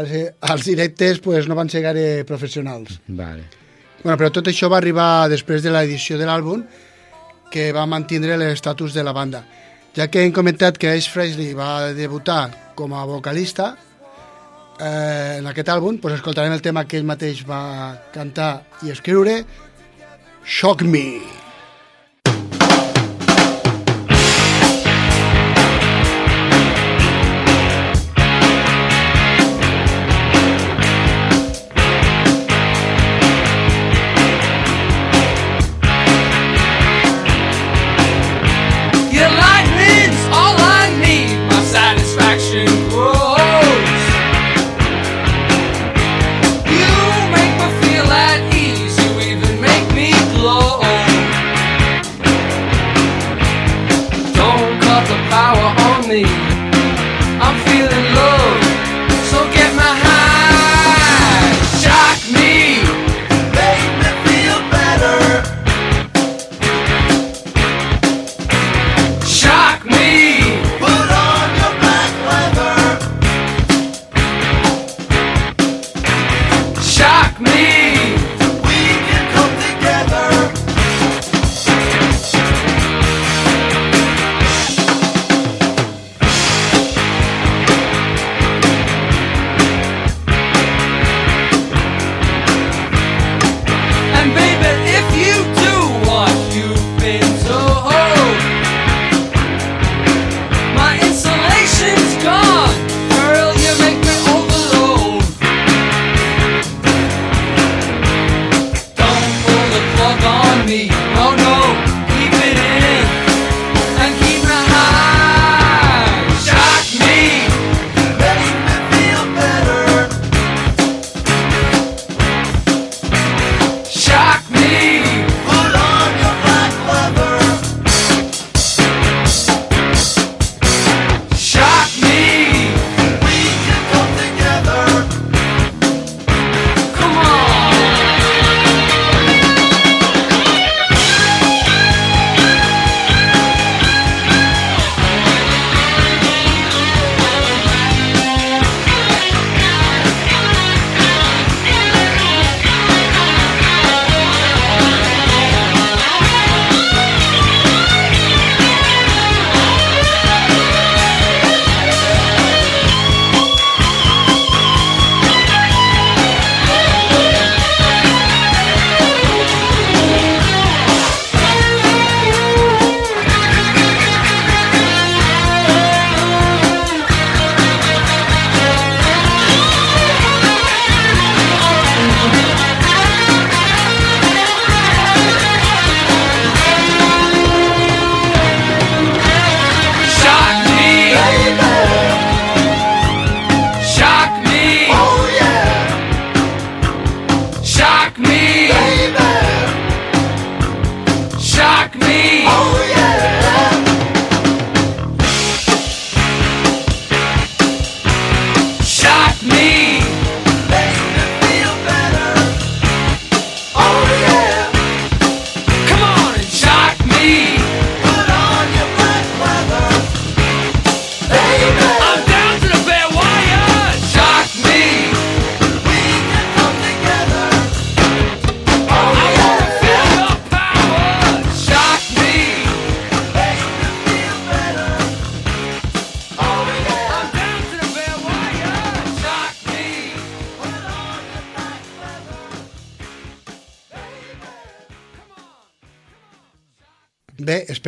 als, 0.00 0.14
als 0.40 0.66
directes 0.66 1.22
pues, 1.22 1.46
no 1.48 1.56
van 1.58 1.70
ser 1.70 1.84
gaire 1.84 2.24
professionals. 2.28 3.00
vale. 3.06 3.46
Bueno, 4.02 4.14
però 4.14 4.30
tot 4.30 4.46
això 4.46 4.68
va 4.70 4.78
arribar 4.78 5.28
després 5.30 5.62
de 5.64 5.72
l'edició 5.74 6.18
de 6.20 6.26
l'àlbum, 6.28 6.62
que 7.50 7.72
va 7.74 7.86
mantindre 7.86 8.36
l'estatus 8.38 8.94
de 8.94 9.02
la 9.02 9.12
banda. 9.16 9.42
Ja 9.96 10.06
que 10.06 10.22
hem 10.22 10.32
comentat 10.32 10.78
que 10.78 10.92
Ace 10.92 11.10
Frehley 11.10 11.54
va 11.58 11.90
debutar 11.96 12.74
com 12.78 12.94
a 12.94 13.04
vocalista 13.08 13.72
eh, 14.78 15.38
en 15.40 15.50
aquest 15.50 15.72
àlbum, 15.74 15.98
doncs 15.98 16.20
escoltarem 16.20 16.54
el 16.54 16.62
tema 16.62 16.86
que 16.86 17.00
ell 17.00 17.08
mateix 17.08 17.42
va 17.48 17.98
cantar 18.14 18.52
i 18.86 18.94
escriure, 18.94 19.42
Shock 20.44 20.86
Me. 20.86 21.04
Your 21.18 21.37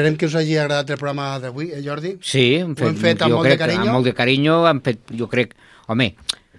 Esperem 0.00 0.16
que 0.16 0.24
us 0.30 0.34
hagi 0.34 0.54
agradat 0.56 0.94
el 0.94 0.96
programa 0.96 1.34
d'avui, 1.42 1.66
eh, 1.76 1.82
Jordi? 1.84 2.14
Sí, 2.24 2.54
hem 2.56 2.72
fet, 2.72 2.86
ho 2.86 2.88
hem 2.88 2.96
fet 2.96 3.22
amb 3.26 3.34
molt 3.34 3.44
crec, 3.44 3.58
de 3.58 3.60
carinyo. 3.60 3.82
Amb 3.82 3.92
molt 3.98 4.06
de 4.08 4.14
carinyo, 4.16 4.54
fet, 4.86 5.02
jo 5.12 5.26
crec, 5.28 5.52
home, 5.92 6.14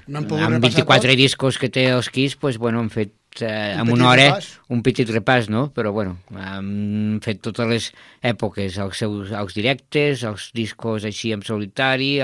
no 0.06 0.22
amb 0.22 0.60
24 0.62 1.10
tot. 1.10 1.18
discos 1.18 1.58
que 1.58 1.70
té 1.74 1.88
els 1.90 2.12
Kiss, 2.14 2.36
pues, 2.36 2.60
bueno, 2.62 2.84
hem 2.86 2.92
fet 2.94 3.42
eh, 3.42 3.74
en 3.74 3.88
un 3.88 3.94
una 3.96 4.10
hora 4.12 4.28
repàs. 4.30 4.60
un 4.70 4.84
petit 4.84 5.10
repàs, 5.10 5.50
no? 5.50 5.72
Però 5.74 5.92
bueno, 5.92 6.20
hem 6.38 7.18
fet 7.26 7.42
totes 7.42 7.68
les 7.68 7.92
èpoques, 8.22 8.78
els 8.78 9.02
seus 9.02 9.32
els 9.32 9.58
directes, 9.58 10.22
els 10.22 10.52
discos 10.54 11.04
així 11.04 11.34
en 11.34 11.42
solitari, 11.42 12.20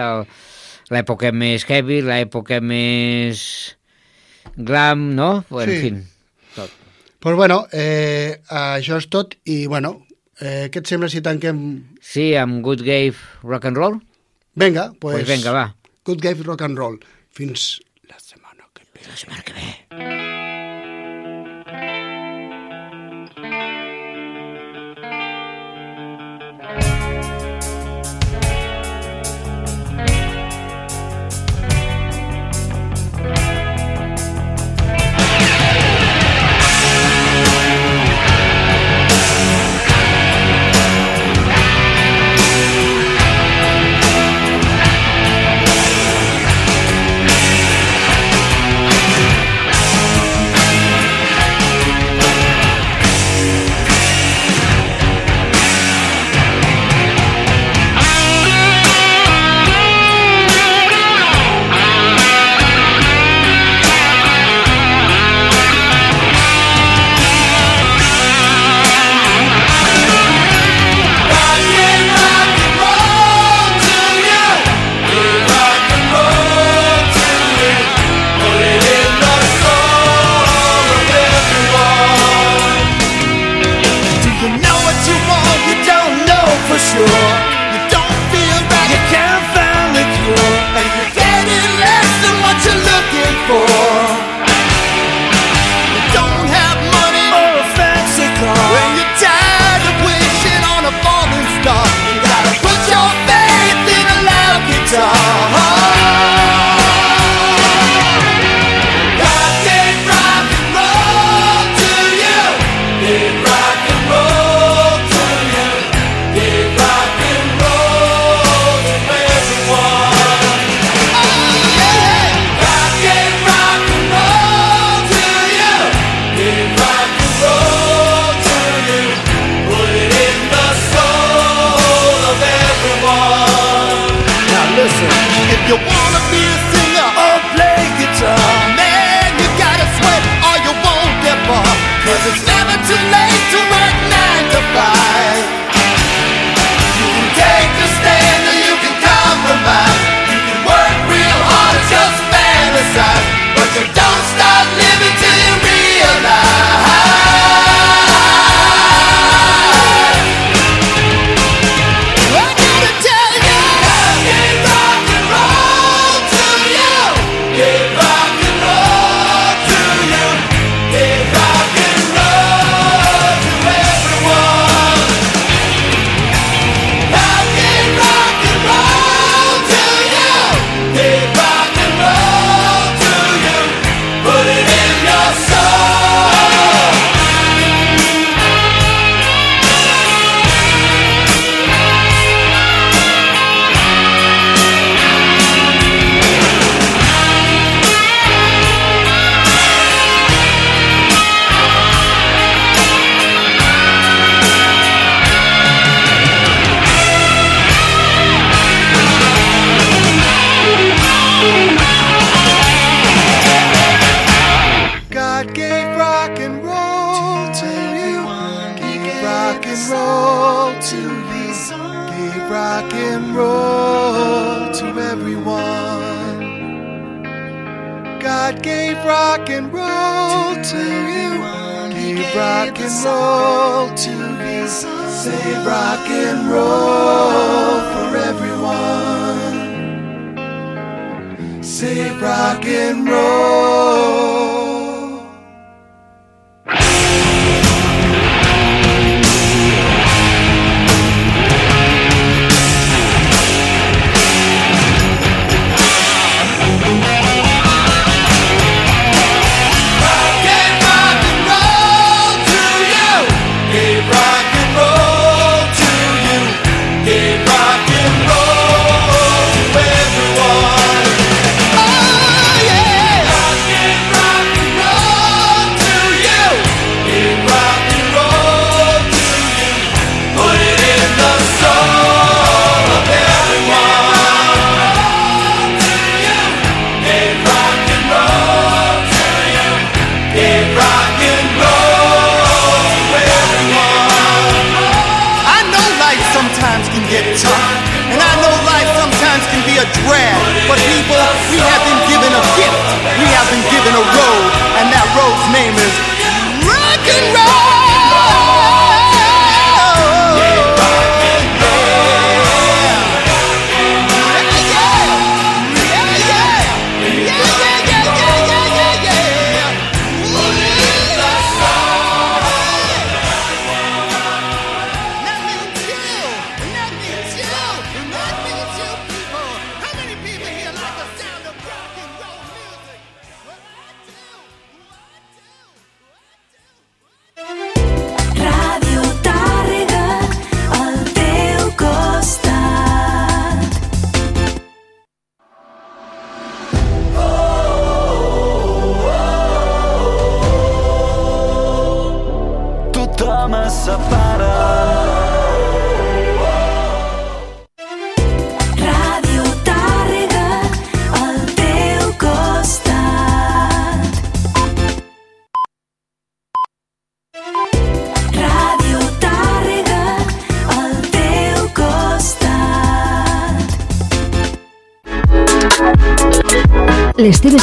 l'època 0.93 1.31
més 1.33 1.65
heavy, 1.65 2.03
l'època 2.05 2.61
més 2.61 3.75
glam, 4.55 5.15
no? 5.15 5.45
Bueno, 5.49 5.71
sí. 5.71 5.87
En 5.87 6.03
fi, 6.03 6.51
tot. 6.53 6.69
Pues 7.19 7.35
bueno, 7.35 7.65
eh, 7.73 8.37
això 8.53 9.01
és 9.01 9.09
tot 9.09 9.33
i 9.49 9.65
bueno, 9.65 10.03
Eh, 10.37 10.67
què 10.69 10.83
et 10.83 10.89
sembla 10.89 11.09
si 11.09 11.23
tanquem... 11.25 11.63
Sí, 12.03 12.29
amb 12.37 12.61
Good 12.65 12.85
Gave 12.85 13.17
Rock 13.43 13.71
and 13.71 13.81
Roll? 13.81 13.97
Vinga, 14.57 14.89
doncs 14.91 15.01
pues... 15.01 15.19
pues 15.23 15.27
venga, 15.31 15.55
va. 15.55 15.65
Good 16.05 16.21
Gave 16.21 16.45
Rock 16.45 16.67
and 16.69 16.77
Roll. 16.77 17.01
Fins 17.33 17.67
la 18.09 18.21
setmana 18.21 18.69
que 18.73 18.85
ve. 18.93 19.09
La 19.09 19.17
setmana 19.17 19.43
que 19.43 19.57
ve. 19.57 20.26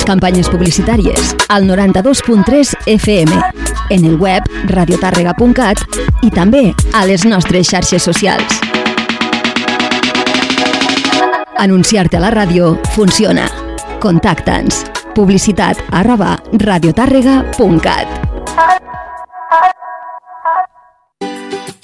Campanyes 0.05 0.49
publicitàries 0.53 1.35
al 1.49 1.65
92.3 1.65 2.75
FM, 2.93 3.39
en 3.91 4.05
el 4.05 4.17
web 4.21 4.45
radiotàrrega.cat 4.69 5.81
i 6.23 6.31
també 6.35 6.67
a 6.93 7.05
les 7.09 7.25
nostres 7.25 7.71
xarxes 7.73 8.05
socials. 8.05 8.61
Anunciar-te 11.65 12.21
a 12.21 12.25
la 12.27 12.33
ràdio 12.35 12.75
funciona. 12.93 13.49
Contacta'ns. 14.05 14.85
Publicitat 15.15 15.81
arroba 15.95 16.37
radiotàrrega.cat 16.61 18.14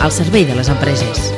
al 0.00 0.12
servei 0.12 0.44
de 0.44 0.54
les 0.54 0.68
empreses. 0.68 1.32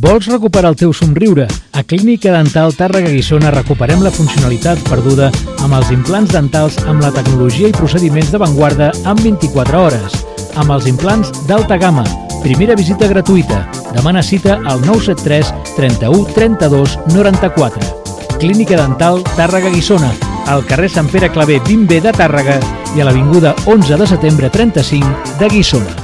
Vols 0.00 0.26
recuperar 0.30 0.70
el 0.70 0.78
teu 0.80 0.92
somriure? 0.96 1.46
A 1.76 1.82
Clínica 1.84 2.32
Dental 2.32 2.72
Tàrrega 2.72 3.10
Guissona 3.12 3.50
recuperem 3.52 4.00
la 4.00 4.12
funcionalitat 4.14 4.80
perduda 4.88 5.28
amb 5.60 5.76
els 5.76 5.90
implants 5.92 6.32
dentals 6.32 6.78
amb 6.88 7.04
la 7.04 7.10
tecnologia 7.12 7.68
i 7.68 7.76
procediments 7.76 8.30
d'avantguarda 8.32 8.90
en 9.04 9.20
24 9.20 9.82
hores. 9.84 10.16
Amb 10.56 10.72
els 10.76 10.88
implants 10.88 11.34
d'alta 11.50 11.76
gamma. 11.76 12.06
Primera 12.40 12.78
visita 12.78 13.10
gratuïta. 13.10 13.66
Demana 13.92 14.22
cita 14.22 14.56
al 14.64 14.80
973 14.86 15.52
31 15.76 16.24
32 16.38 16.98
94. 17.12 17.94
Clínica 18.40 18.80
Dental 18.80 19.20
Tàrrega 19.36 19.68
Guissona, 19.74 20.14
al 20.46 20.64
carrer 20.66 20.88
Sant 20.88 21.08
Pere 21.10 21.30
Clavé 21.30 21.60
20B 21.60 22.00
de 22.04 22.12
Tàrrega 22.16 22.58
i 22.96 23.00
a 23.00 23.04
l'Avinguda 23.08 23.54
11 23.66 23.96
de 24.00 24.06
setembre 24.06 24.50
35 24.50 25.36
de 25.40 25.48
Guissona. 25.48 25.96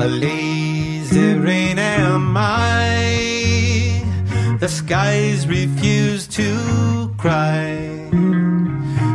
A 0.03 0.09
lazy 0.09 1.34
rain 1.34 1.78
am 1.78 2.36
I. 2.36 4.03
The 4.59 4.68
skies 4.68 5.46
refuse 5.46 6.26
to 6.38 7.14
cry. 7.16 8.09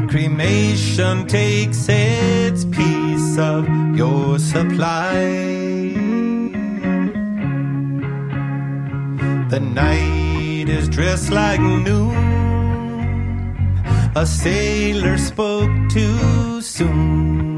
Cremation 0.08 1.28
takes 1.28 1.90
its 1.90 2.64
piece 2.64 3.38
of 3.38 3.68
your 3.98 4.40
supply. 4.40 5.12
The 9.50 9.60
night 9.60 10.70
is 10.70 10.88
dressed 10.88 11.32
like 11.32 11.60
noon. 11.60 12.16
A 14.16 14.26
sailor 14.26 15.18
spoke 15.18 15.90
too 15.90 16.62
soon. 16.62 17.57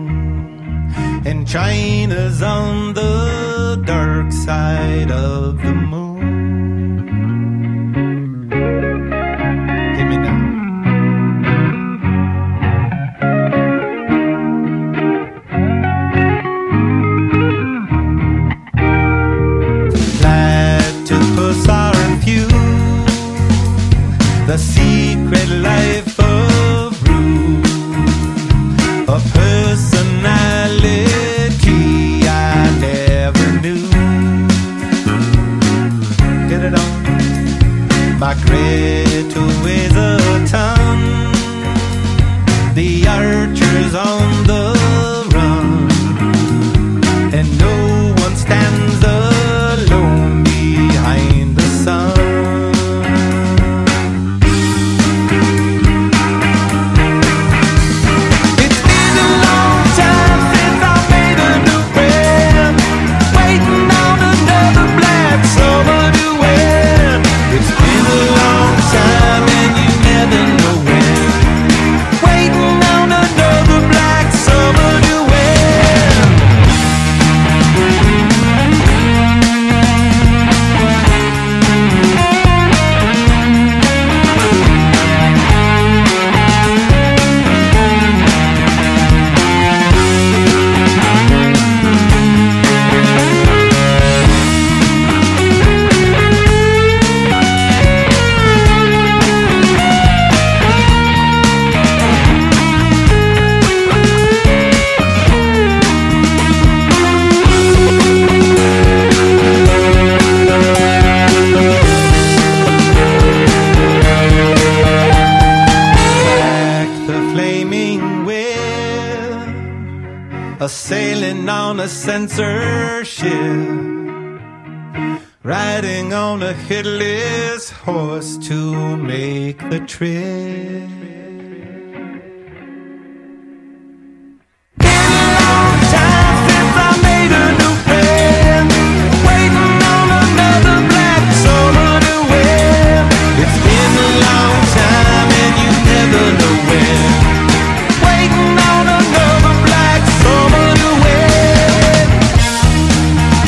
And 1.25 1.47
China's 1.47 2.41
on 2.41 2.93
the 2.93 3.81
dark 3.85 4.31
side 4.31 5.11
of 5.11 5.57
the 5.61 5.73
moon. 5.73 6.08